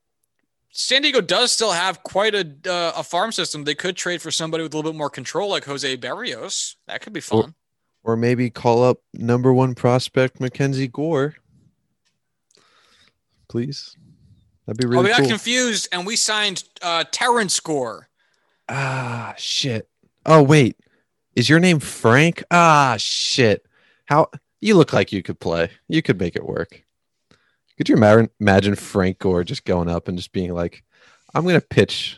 [0.71, 3.63] San Diego does still have quite a uh, a farm system.
[3.63, 6.75] They could trade for somebody with a little bit more control, like Jose Berrios.
[6.87, 7.55] That could be fun.
[8.03, 11.35] Or maybe call up number one prospect Mackenzie Gore.
[13.47, 13.95] Please.
[14.65, 14.99] That'd be really.
[14.99, 18.07] oh, we got confused, and we signed uh, Terrence Gore.
[18.69, 19.87] ah, shit.
[20.25, 20.77] Oh, wait.
[21.35, 22.43] Is your name Frank?
[22.51, 23.65] Ah, shit.
[24.05, 24.29] How
[24.61, 25.69] you look like you could play.
[25.87, 26.83] You could make it work.
[27.77, 30.83] Could you ima- imagine Frank Gore just going up and just being like,
[31.33, 32.17] I'm going to pitch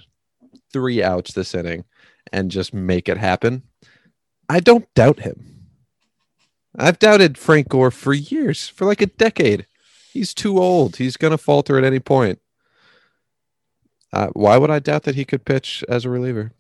[0.73, 1.85] three outs this inning
[2.31, 3.63] and just make it happen?
[4.49, 5.52] I don't doubt him.
[6.77, 9.67] I've doubted Frank Gore for years, for like a decade.
[10.11, 10.97] He's too old.
[10.97, 12.39] He's going to falter at any point.
[14.11, 16.51] Uh, why would I doubt that he could pitch as a reliever?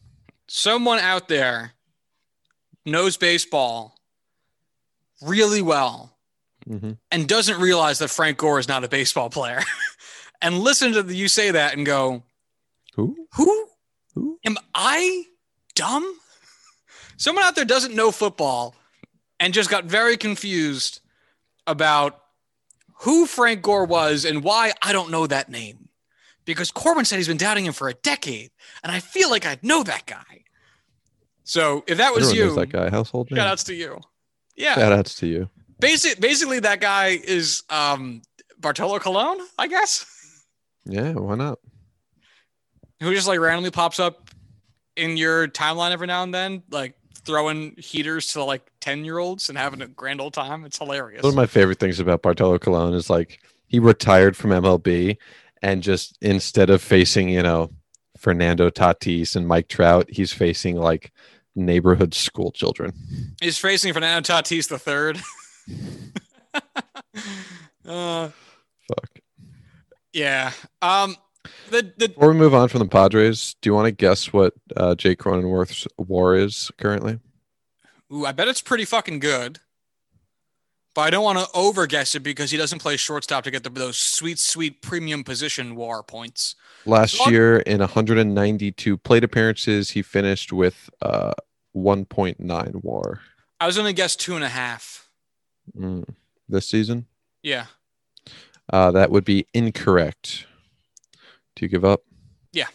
[0.47, 1.73] Someone out there
[2.85, 3.95] knows baseball
[5.21, 6.09] really well
[6.69, 6.91] Mm-hmm.
[7.11, 9.59] and doesn't realize that Frank Gore is not a baseball player,
[10.41, 12.23] and listen to the, you say that and go,
[12.95, 13.27] Who?
[13.35, 13.67] "Who
[14.15, 14.39] Who?
[14.45, 15.25] am I?
[15.75, 16.09] Dumb?"
[17.17, 18.75] Someone out there doesn't know football
[19.39, 21.01] and just got very confused
[21.67, 22.19] about
[23.01, 25.89] who Frank Gore was and why I don't know that name.
[26.45, 28.51] Because Corbin said he's been doubting him for a decade,
[28.83, 30.43] and I feel like I know that guy.
[31.45, 32.89] So if that was Everyone you, that guy.
[32.89, 33.37] Household name.
[33.37, 33.99] shout outs to you.
[34.55, 34.75] Yeah.
[34.75, 35.49] Shout outs to you.
[35.79, 38.21] Basic, basically, that guy is um,
[38.59, 40.05] Bartolo Colon, I guess,
[40.85, 41.59] Yeah, why not?
[43.01, 44.29] who just like randomly pops up
[44.95, 49.49] in your timeline every now and then, like throwing heaters to like 10 year olds
[49.49, 50.65] and having a grand old time.
[50.65, 51.23] It's hilarious.
[51.23, 55.17] One of my favorite things about Bartolo Colon is like he retired from MLB
[55.61, 57.71] and just instead of facing, you know,
[58.17, 61.11] Fernando Tatis and Mike Trout, he's facing like
[61.55, 62.93] neighborhood school children.
[63.41, 65.21] He's facing Fernando Tatis the third.
[67.85, 68.29] uh,
[68.87, 69.19] Fuck.
[70.11, 70.51] yeah.
[70.81, 71.15] Um,
[71.69, 74.53] the the Before we move on from the Padres, do you want to guess what
[74.77, 77.19] uh, Jake Cronenworth's war is currently?
[78.11, 79.59] ooh, I bet it's pretty fucking good.
[80.95, 83.63] But I don't want to over guess it because he doesn't play shortstop to get
[83.63, 86.55] the, those sweet, sweet premium position war points.
[86.85, 91.33] Last So year, in 192 plate appearances, he finished with uh,
[91.75, 93.21] 1.9 WAR.
[93.59, 95.09] I was going to guess two and a half.
[95.75, 96.07] Mm.
[96.47, 97.07] This season,
[97.41, 97.65] Yeah.
[98.71, 100.45] uh, that would be incorrect.
[101.55, 102.01] Do you give up?
[102.51, 102.67] Yeah.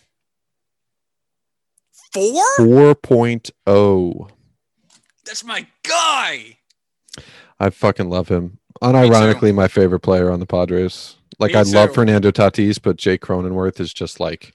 [2.12, 2.45] Four?
[2.59, 4.31] 4.0.
[5.24, 6.59] That's my guy.
[7.61, 8.59] I fucking love him.
[8.83, 11.16] Unironically, my favorite player on the Padres.
[11.39, 11.95] Like Me I love.
[11.95, 14.55] Fernando Tatis, but Jake Cronenworth is just like,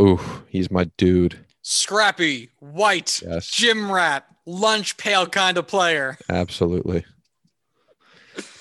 [0.00, 1.38] ooh, he's my dude.
[1.62, 6.18] Scrappy, white, Yes, gym rat, lunch pail kind of player.
[6.28, 7.04] absolutely.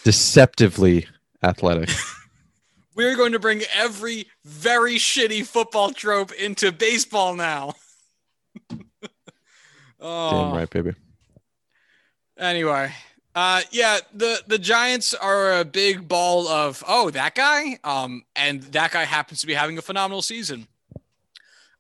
[0.04, 1.08] Deceptively
[1.44, 1.90] athletic.
[2.96, 7.74] We're going to bring every very shitty football trope into baseball now.
[10.00, 10.94] oh, Damn right, baby.
[12.38, 12.92] Anyway,
[13.36, 18.64] uh, yeah, the the Giants are a big ball of oh that guy, um, and
[18.64, 20.68] that guy happens to be having a phenomenal season.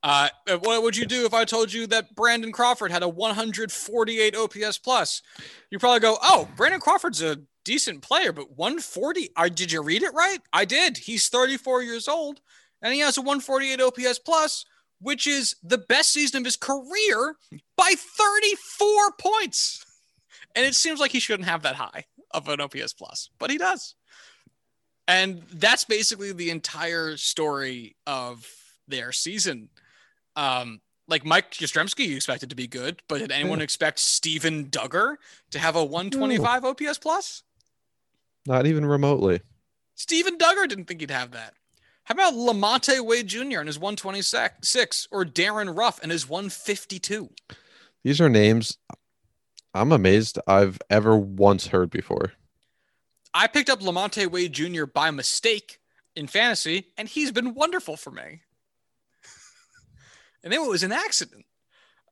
[0.03, 0.29] Uh,
[0.61, 4.79] what would you do if I told you that Brandon Crawford had a 148 OPS
[4.79, 5.21] plus?
[5.69, 9.29] You probably go, oh, Brandon Crawford's a decent player, but 140.
[9.35, 10.39] Uh, did you read it right?
[10.53, 10.97] I did.
[10.97, 12.41] He's 34 years old,
[12.81, 14.65] and he has a 148 OPS plus,
[14.99, 17.35] which is the best season of his career
[17.77, 19.85] by 34 points.
[20.55, 22.05] And it seems like he shouldn't have that high.
[22.33, 23.95] of an OPS plus, but he does.
[25.07, 28.47] And that's basically the entire story of
[28.87, 29.69] their season.
[30.35, 35.15] Um, like Mike Yastrzemski expected to be good, but did anyone expect Steven Duggar
[35.49, 37.43] to have a 125 OPS plus?
[38.45, 39.41] Not even remotely.
[39.95, 41.53] Steven Duggar didn't think he'd have that.
[42.03, 43.59] How about Lamonte Wade Jr.
[43.59, 47.29] and his 126 or Darin Ruf and his 152?
[48.03, 48.77] These are names
[49.73, 52.33] I'm amazed I've ever once heard before.
[53.33, 54.85] I picked up Lamonte Wade Jr.
[54.85, 55.77] by mistake
[56.15, 58.41] in fantasy, and he's been wonderful for me.
[60.43, 61.45] and then it was an accident.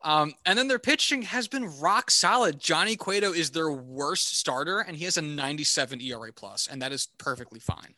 [0.02, 2.60] Um, and then their pitching has been rock solid.
[2.60, 6.92] Johnny Cueto is their worst starter, and he has a 97 ERA plus, and that
[6.92, 7.96] is perfectly fine.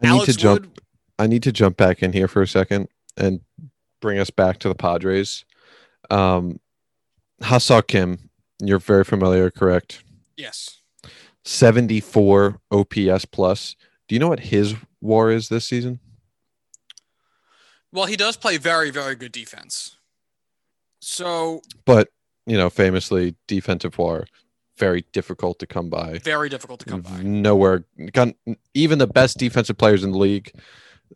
[0.00, 0.78] I need Alex to jump
[1.18, 3.40] I need to jump back in here for a second and
[4.00, 5.44] bring us back to the Padres.
[6.10, 6.60] Um
[7.42, 8.30] Ha-Seong Kim,
[8.62, 10.02] you're very familiar, correct?
[10.36, 10.82] yes,
[11.44, 13.76] 74 OPS plus.
[14.06, 16.00] Do you know what his WAR is this season?
[17.92, 19.95] well, he does play very, very good defense.
[21.00, 22.08] So But,
[22.46, 24.26] you know, famously defensive WAR
[24.78, 26.18] very difficult to come by.
[26.18, 27.22] very difficult to come by.
[27.22, 28.34] Nowhere gun-
[28.74, 30.52] even the best defensive players in the league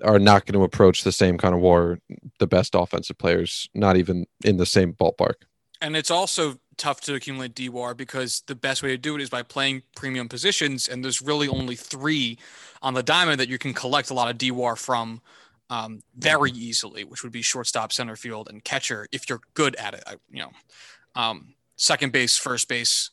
[0.02, 1.98] are not going to approach the same kind of WAR
[2.38, 5.34] the best offensive players not even in the same ballpark.
[5.82, 9.28] And it's also tough to accumulate DWAR because the best way to do it is
[9.28, 10.88] by playing premium positions.
[10.88, 12.38] And there's really only three
[12.80, 15.20] on the diamond that you can collect a lot of DWAR from
[15.70, 19.94] um, very easily, which would be shortstop, center field, and catcher if you're good at
[19.94, 20.02] it.
[20.06, 20.50] I, you know,
[21.14, 23.10] um, second base, first base,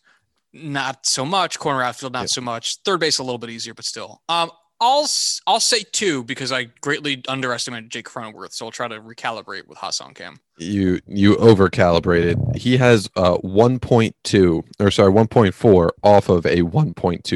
[0.54, 1.60] not so much.
[1.60, 2.30] Corner outfield, not Yep.
[2.30, 2.78] so much.
[2.78, 4.22] Third base, a little bit easier, but still.
[4.28, 5.08] Um, I'll
[5.48, 9.80] I'll say two because I greatly underestimated Jake Cronenworth, so I'll try to recalibrate with
[9.80, 10.40] Ha-Seong Kim.
[10.60, 12.38] You you over calibrated.
[12.56, 16.94] He has uh 1.2 or sorry 1.4 off of a 1.2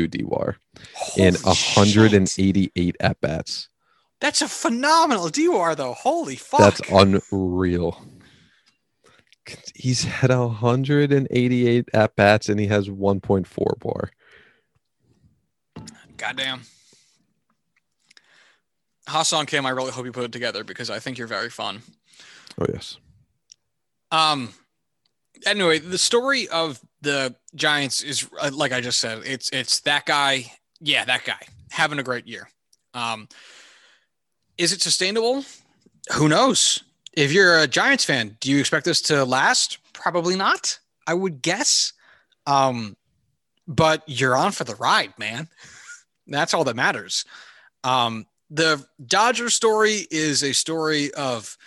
[0.07, 0.55] DWAR
[1.17, 1.77] in Holy shit.
[1.77, 3.69] 188 at bats.
[4.21, 5.93] That's a phenomenal DWAR though.
[5.93, 6.59] Holy fuck.
[6.59, 8.05] That's unreal.
[9.75, 14.11] He's had 188 at bats and he has 1.4 bar.
[16.17, 16.61] Goddamn.
[19.07, 21.81] Ha-Seong Kim, I really hope you put it together because I think you're very fun.
[22.59, 22.97] Oh yes.
[24.11, 24.53] Um.
[25.45, 29.23] Anyway, the story of the Giants is uh, like I just said.
[29.25, 30.51] It's it's that guy.
[30.79, 31.39] Yeah, that guy
[31.71, 32.47] having a great year.
[32.93, 33.27] Um.
[34.61, 35.43] Is it sustainable?
[36.13, 36.83] Who knows?
[37.13, 39.79] If you're a Giants fan, do you expect this to last?
[39.91, 40.77] Probably not.
[41.07, 41.93] I would guess.
[42.45, 42.95] Um,
[43.67, 45.49] but you're on for the ride, man.
[46.27, 47.25] That's all that matters.
[47.83, 51.57] Um, the Dodger story is a story of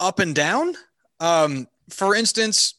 [0.00, 0.74] up and down.
[1.20, 2.74] Um, for instance,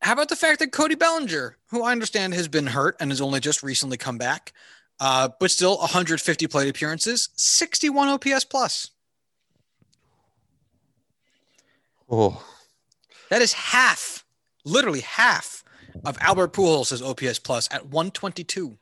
[0.00, 3.20] how about the fact that Cody Bellinger, who I understand has been hurt and has
[3.20, 4.52] only just recently come back,
[5.00, 8.90] uh, but still 150 plate appearances, 61 OPS plus.
[12.10, 12.44] Oh,
[13.30, 14.24] That is half,
[14.64, 15.64] literally half
[16.04, 18.78] of Albert Pujols' OPS plus at 122.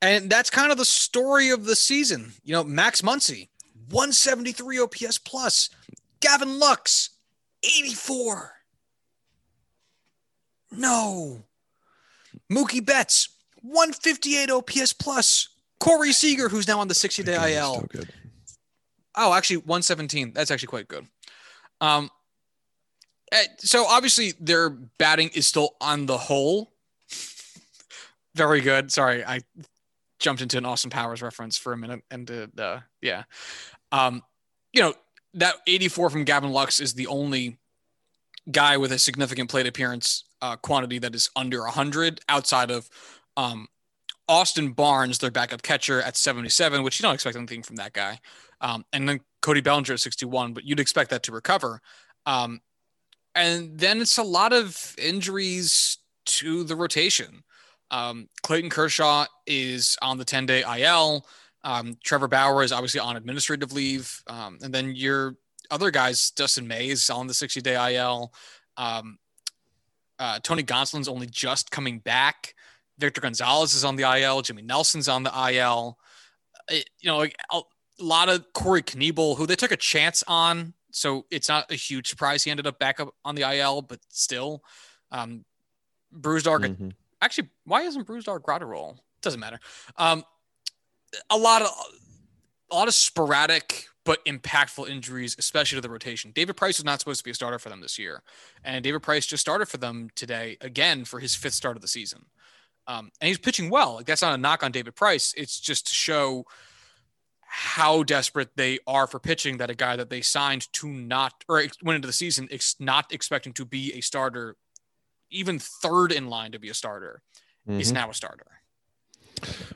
[0.00, 2.32] And that's kind of the story of the season.
[2.44, 3.48] You know, Max Muncy,
[3.90, 5.70] 173 OPS plus.
[6.20, 7.10] Gavin Lux,
[7.62, 8.52] 84.
[10.72, 11.44] No.
[12.50, 13.28] Mookie Betts,
[13.68, 15.48] 158 OPS plus.
[15.80, 17.86] Corey Seager, who's now on the 60 day IL.
[19.14, 20.32] Oh, actually, 117.
[20.32, 21.06] That's actually quite good.
[21.80, 22.10] Um,
[23.32, 26.72] eh, so obviously their batting is still on the whole
[28.34, 28.92] very good.
[28.92, 29.40] Sorry, I
[30.18, 33.24] jumped into an Austin Powers reference for a minute, and uh, uh, yeah,
[33.92, 34.22] um,
[34.72, 34.94] you know
[35.34, 37.58] that 84 from Gavin Lux is the only
[38.50, 42.88] guy with a significant plate appearance uh, quantity that is under 100 outside of
[43.38, 43.68] um,
[44.28, 48.18] Austin Barnes, their backup catcher at 77, which you don't expect anything from that guy.
[48.60, 51.80] Um, and then Cody Bellinger at 61, but you'd expect that to recover.
[52.26, 52.60] Um,
[53.34, 57.44] and then it's a lot of injuries to the rotation.
[57.92, 61.24] Um, Clayton Kershaw is on the 10 day IL.
[61.62, 64.22] Um, Trevor Bauer is obviously on administrative leave.
[64.26, 65.36] Um, and then your
[65.70, 68.32] other guys, Dustin May is on the 60 day IL.
[68.76, 69.18] Um,
[70.18, 72.54] uh, Tony Gonsolin's only just coming back.
[72.98, 74.42] Victor Gonzalez is on the IL.
[74.42, 75.98] Jimmy Nelson's on the IL.
[76.70, 77.32] It- you know, a
[78.00, 80.72] a lot of Corey Knebel, who they took a chance on.
[80.92, 83.98] So it's not a huge surprise he ended up back up on the IL, but
[84.08, 84.62] still,
[85.10, 85.44] um,
[86.14, 86.60] Brusdar.
[86.60, 86.92] Mhm.
[87.20, 88.98] Actually, why isn't Brusdar Graterol?
[89.20, 89.58] Doesn't matter.
[89.96, 90.24] Um,
[91.28, 91.68] a lot of
[92.70, 96.30] a lot of sporadic but impactful injuries, especially to the rotation.
[96.30, 98.22] David Price was not supposed to be a starter for them this year,
[98.62, 101.88] and David Price just started for them today again for his fifth start of the
[101.88, 102.26] season.
[102.88, 103.96] Um, and he's pitching well.
[103.96, 105.34] Like that's not a knock on David Price.
[105.36, 106.46] It's just to show
[107.50, 111.62] how desperate they are for pitching that a guy that they signed to not or
[111.82, 114.56] went into the season ex- not expecting to be a starter,
[115.30, 117.22] even third in line to be a starter,
[117.68, 117.78] mm-hmm.
[117.78, 118.46] is now a starter.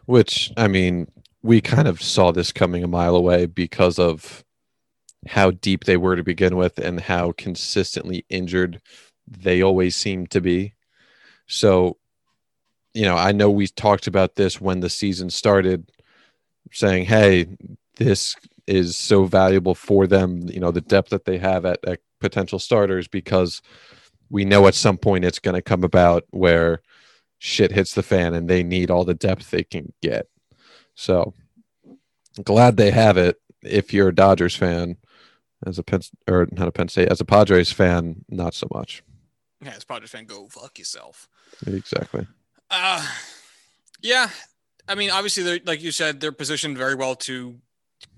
[0.07, 1.11] Which I mean,
[1.43, 4.45] we kind of saw this coming a mile away because of
[5.27, 8.81] how deep they were to begin with and how consistently injured
[9.27, 10.75] they always seem to be.
[11.47, 11.97] So
[12.95, 15.91] you know, I know we talked about this when the season started,
[16.73, 17.49] saying, "Hey,
[17.97, 18.37] this
[18.67, 22.59] is so valuable for them." You know, the depth that they have at, at potential
[22.59, 23.63] starters because
[24.31, 26.81] we know at some point it's going to come about where
[27.39, 30.29] shit hits the fan and they need all the depth they can get.
[30.95, 31.35] So
[32.43, 33.41] glad they have it.
[33.63, 34.97] If you're a Dodgers fan,
[35.67, 39.03] as a Penn or not a Penn State, as a Padres fan, not so much.
[39.61, 41.29] Yeah, as Padres fan, go fuck yourself.
[41.67, 42.27] Exactly.
[42.73, 43.07] Uh,
[44.01, 44.31] yeah.
[44.89, 47.57] I mean, obviously, like you said, they're positioned very well to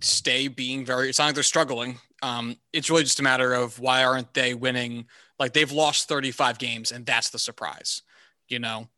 [0.00, 1.08] stay being very.
[1.08, 1.98] It's not like they're struggling.
[2.22, 5.06] Um, it's really just a matter of why aren't they winning?
[5.38, 8.02] Like they've lost 35 games, and that's the surprise.
[8.48, 8.88] You know,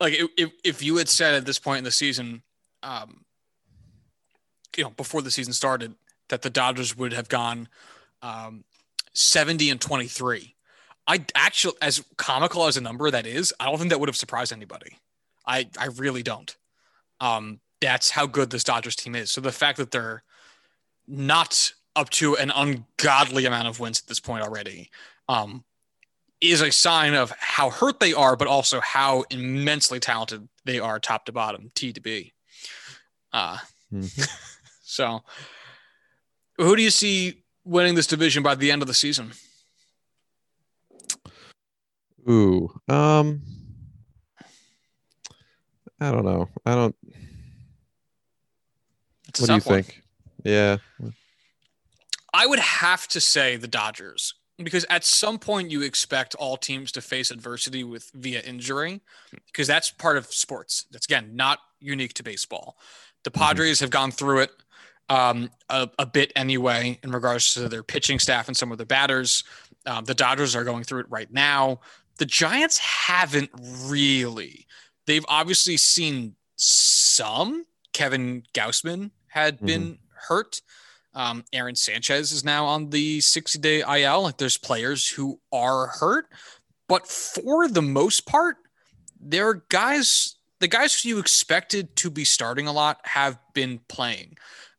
[0.00, 2.42] like if if you had said at this point in the season,
[2.82, 3.24] um,
[4.76, 5.94] you know, before the season started,
[6.28, 7.68] that the Dodgers would have gone
[8.22, 8.64] um,
[9.12, 10.54] 70 and 23
[11.08, 14.16] I actually, as comical as a number that is, I don't think that would have
[14.16, 14.98] surprised anybody.
[15.46, 16.54] I I really don't.
[17.20, 19.30] Um, that's how good this Dodgers team is.
[19.30, 20.22] So the fact that they're
[21.06, 24.90] not up to an ungodly amount of wins at this point already
[25.28, 25.64] um,
[26.40, 31.00] is a sign of how hurt they are, but also how immensely talented they are,
[31.00, 32.32] top to bottom, T to B.
[33.32, 33.58] Uh,
[33.92, 34.22] mm-hmm.
[34.82, 35.22] so,
[36.58, 39.32] who do you see winning this division by the end of the season?
[42.28, 43.42] Ooh, um,
[46.00, 46.48] I don't know.
[46.64, 46.94] I don't.
[49.28, 49.82] It's what do you one.
[49.82, 50.02] think?
[50.44, 50.76] Yeah.
[52.32, 56.92] I would have to say the Dodgers because at some point you expect all teams
[56.92, 59.00] to face adversity with via injury
[59.46, 60.86] because that's part of sports.
[60.90, 62.76] That's again not unique to baseball.
[63.24, 63.42] The mm-hmm.
[63.42, 63.84] Padres mm-hmm.
[63.84, 64.50] have gone through it
[65.08, 68.86] um, a, a, bit anyway in regards to their pitching staff and some of their
[68.86, 69.42] batters.
[69.86, 71.80] Um, the Dodgers are going through it right now.
[72.18, 73.50] The Giants haven't
[73.86, 74.66] really.
[75.06, 77.64] They've obviously seen some.
[77.92, 79.66] Kevin Gausman had mm-hmm.
[79.66, 79.98] been
[80.28, 80.60] hurt.
[81.14, 84.22] Um, Aaron Sanchez is now on the 60 day IL.
[84.22, 86.26] Like there's players who are hurt,
[86.88, 88.56] but for the most part,
[89.20, 93.80] there are guys, the guys who you expected to be starting a lot have been
[93.88, 94.36] playing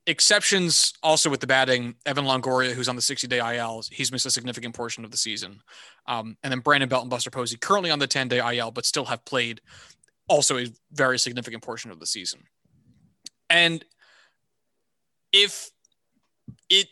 [0.09, 1.95] exceptions also with the batting.
[2.05, 5.17] Evan Longoria, who's on the 60 day IL, he's missed a significant portion of the
[5.17, 5.61] season.
[6.07, 8.85] Um, and then Brandon Belt and Buster Posey, currently on the 10 day IL, but
[8.85, 9.61] still have played
[10.27, 12.41] also a very significant portion of the season.
[13.49, 13.83] And
[15.31, 15.69] if
[16.69, 16.87] it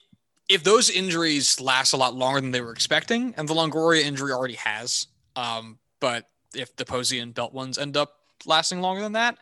[0.49, 4.31] if those injuries last a lot longer than they were expecting, and the Longoria injury
[4.31, 8.13] already has, um, but if the Posey and Belt ones end up
[8.45, 9.37] lasting longer than that,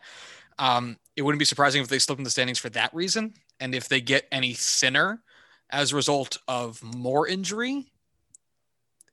[0.58, 3.34] um, it wouldn't be surprising if they slip in the standings for that reason.
[3.60, 5.22] And if they get any thinner
[5.70, 7.86] as a result of more injury,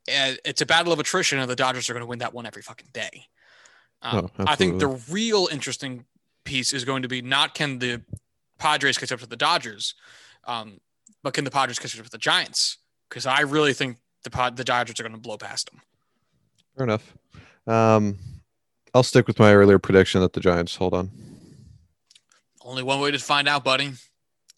[0.08, 2.46] eh, it's a battle of attrition, and the Dodgers are going to win that one
[2.46, 3.28] every fucking day.
[4.02, 6.06] Um, oh, I think the real interesting
[6.44, 8.02] piece is going to be not can the
[8.60, 9.96] Padres catch up to the Dodgers,
[10.46, 10.80] um,
[11.24, 12.78] but can the Padres catch up to the Giants?
[13.10, 15.82] Because I really think the pod, the Dodgers are going to blow past them.
[16.76, 17.14] Fair enough.
[17.66, 18.18] Um,
[18.94, 21.12] I'll stick with my earlier prediction that the Giants hold on.
[22.62, 23.92] Only one way to find out, buddy.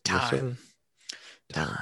[0.06, 0.58] Time.
[1.52, 1.78] Time.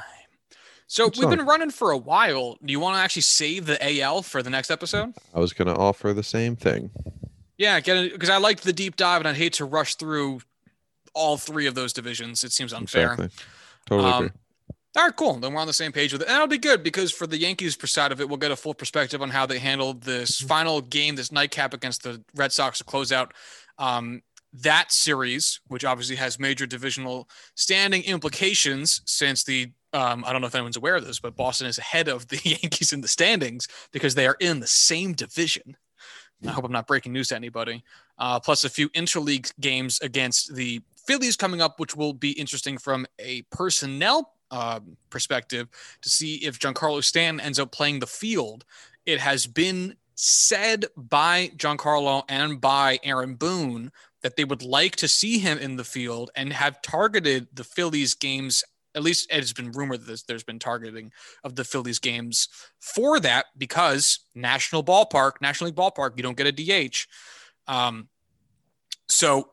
[0.87, 2.57] So we've been running for a while.
[2.63, 5.13] Do you want to actually save the AL for the next episode?
[5.33, 6.91] I was going to offer the same thing.
[7.57, 10.41] Yeah, because I liked the deep dive, and I'd hate to rush through
[11.15, 12.43] all three of those divisions.
[12.43, 13.13] It seems unfair.
[13.13, 13.29] Exactly.
[13.87, 14.37] Totally um, agree.
[14.95, 15.33] All right, cool.
[15.35, 16.27] Then we're on the same page with it.
[16.27, 18.75] And that'll be good because for the Yankees side of it, we'll get a full
[18.75, 20.47] perspective on how they handled this mm-hmm.
[20.47, 23.33] final game, this nightcap against the Red Sox to close out
[23.79, 24.21] um,
[24.61, 30.47] that series, which obviously has major divisional standing implications since the um, I don't know
[30.47, 33.67] if anyone's aware of this, but Boston is ahead of the Yankees in the standings
[33.91, 35.77] because they are in the same division.
[36.47, 37.83] I hope I'm not breaking news to anybody.
[38.17, 42.77] Uh, plus a few interleague games against the Phillies coming up, which will be interesting
[42.77, 45.67] from a personnel uh, perspective
[46.01, 48.65] to see if Giancarlo Stanton ends up playing the field.
[49.05, 53.91] It has been said by Giancarlo and by Aaron Boone
[54.23, 58.13] that they would like to see him in the field and have targeted the Phillies
[58.15, 58.63] games
[58.95, 61.11] at least it's been rumored that there's, there's been targeting
[61.43, 62.47] of the Phillies games
[62.79, 67.07] for that because national ballpark, National League ballpark, you don't get a DH.
[67.67, 68.07] Um,
[69.09, 69.49] so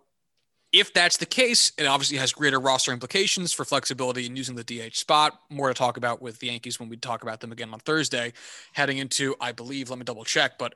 [0.72, 4.64] if that's the case, it obviously has greater roster implications for flexibility in using the
[4.64, 5.40] DH spot.
[5.50, 8.32] More to talk about with the Yankees when we talk about them again on Thursday,
[8.74, 10.74] heading into, I believe, let me double check, but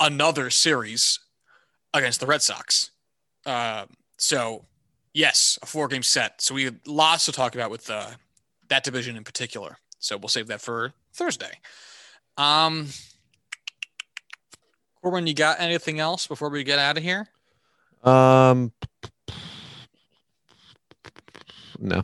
[0.00, 1.20] another series
[1.94, 2.90] against the Red Sox.
[3.46, 3.86] Uh,
[4.18, 4.64] so,
[5.14, 6.42] yes, a four game set.
[6.42, 8.10] So, we have lots to talk about with uh,
[8.68, 9.78] that division in particular.
[9.98, 11.52] So, we'll save that for Thursday.
[12.36, 12.88] Um,
[15.00, 17.28] Corwin, you got anything else before we get out of here?
[18.02, 18.72] Um,
[21.78, 22.02] no.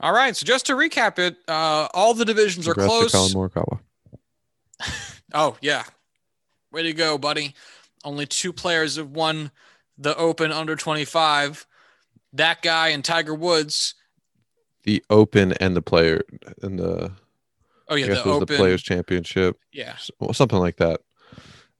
[0.00, 0.34] All right.
[0.36, 3.12] So just to recap it, uh, all the divisions Congrats are close.
[3.12, 3.80] To Collin Morikawa.
[5.34, 5.84] oh yeah,
[6.72, 7.54] way to go, buddy!
[8.04, 9.52] Only two players have won
[10.02, 11.66] the Open under twenty five.
[12.32, 13.94] That guy and Tiger Woods.
[14.84, 16.22] The Open and the player
[16.62, 17.12] and the.
[17.88, 19.58] Oh yeah, I guess the was Open the Players Championship.
[19.72, 21.00] Yeah, well, something like that.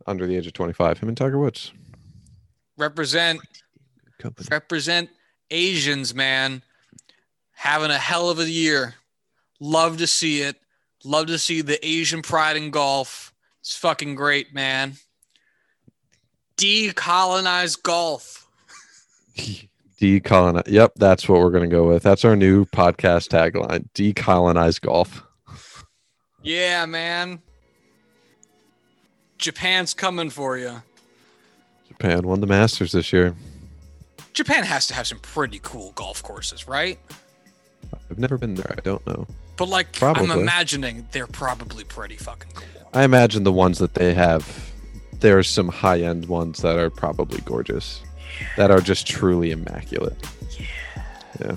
[0.07, 1.73] Under the age of twenty five, him and Tiger Woods
[2.77, 3.40] represent
[4.19, 4.49] Company.
[4.51, 5.11] represent
[5.51, 6.62] Asians, man
[7.62, 8.94] having a hell of a year.
[9.61, 10.57] Love to see it.
[11.05, 13.32] Love to see the Asian pride in golf.
[13.61, 14.94] It's fucking great, man.
[16.57, 18.47] Decolonize golf.
[20.01, 20.69] Decolonize.
[20.69, 22.03] Yep, that's what we're going to go with.
[22.03, 25.24] That's our new podcast tagline Decolonize golf.
[26.43, 27.41] Yeah, man.
[29.39, 30.83] Japan's coming for you.
[31.89, 33.35] Japan won the Masters this year.
[34.33, 36.99] Japan has to have some pretty cool golf courses, right?
[38.11, 38.74] I've never been there.
[38.77, 39.27] I don't know.
[39.57, 40.31] But like, Probably.
[40.31, 42.66] I'm imagining they're probably pretty fucking cool.
[42.95, 44.72] I imagine the ones that they have,
[45.23, 48.03] there are some high end ones that are probably gorgeous,
[48.57, 50.16] that are just truly immaculate.
[50.59, 50.66] Yeah.
[51.40, 51.57] Yeah.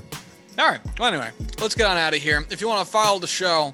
[0.58, 0.80] All right.
[1.00, 2.46] Well, anyway, let's get on out of here.
[2.50, 3.74] If you want to follow the show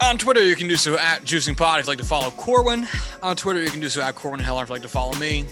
[0.00, 1.80] on Twitter, you can do so at Juicing Pod.
[1.80, 2.86] If you'd like to follow Corwin
[3.22, 4.62] on Twitter, you can do so at Corwin Heller.
[4.62, 5.44] If you'd like to follow me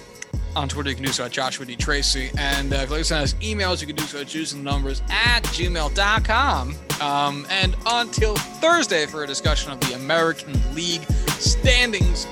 [0.55, 1.75] on Twitter, you can do so at Joshua D.
[1.75, 2.31] Tracy.
[2.39, 5.03] And uh, if you'd like to send us emails, you can do so at juicingnumbers
[5.11, 6.77] at gmail.com.
[7.01, 11.03] Um, and until Thursday for a discussion of the American League
[11.39, 12.27] standings,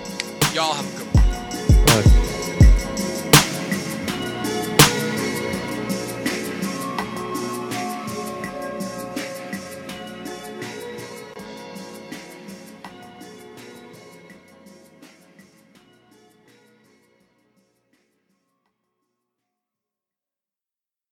[0.54, 1.84] y'all have a good one.
[1.86, 2.29] Bye.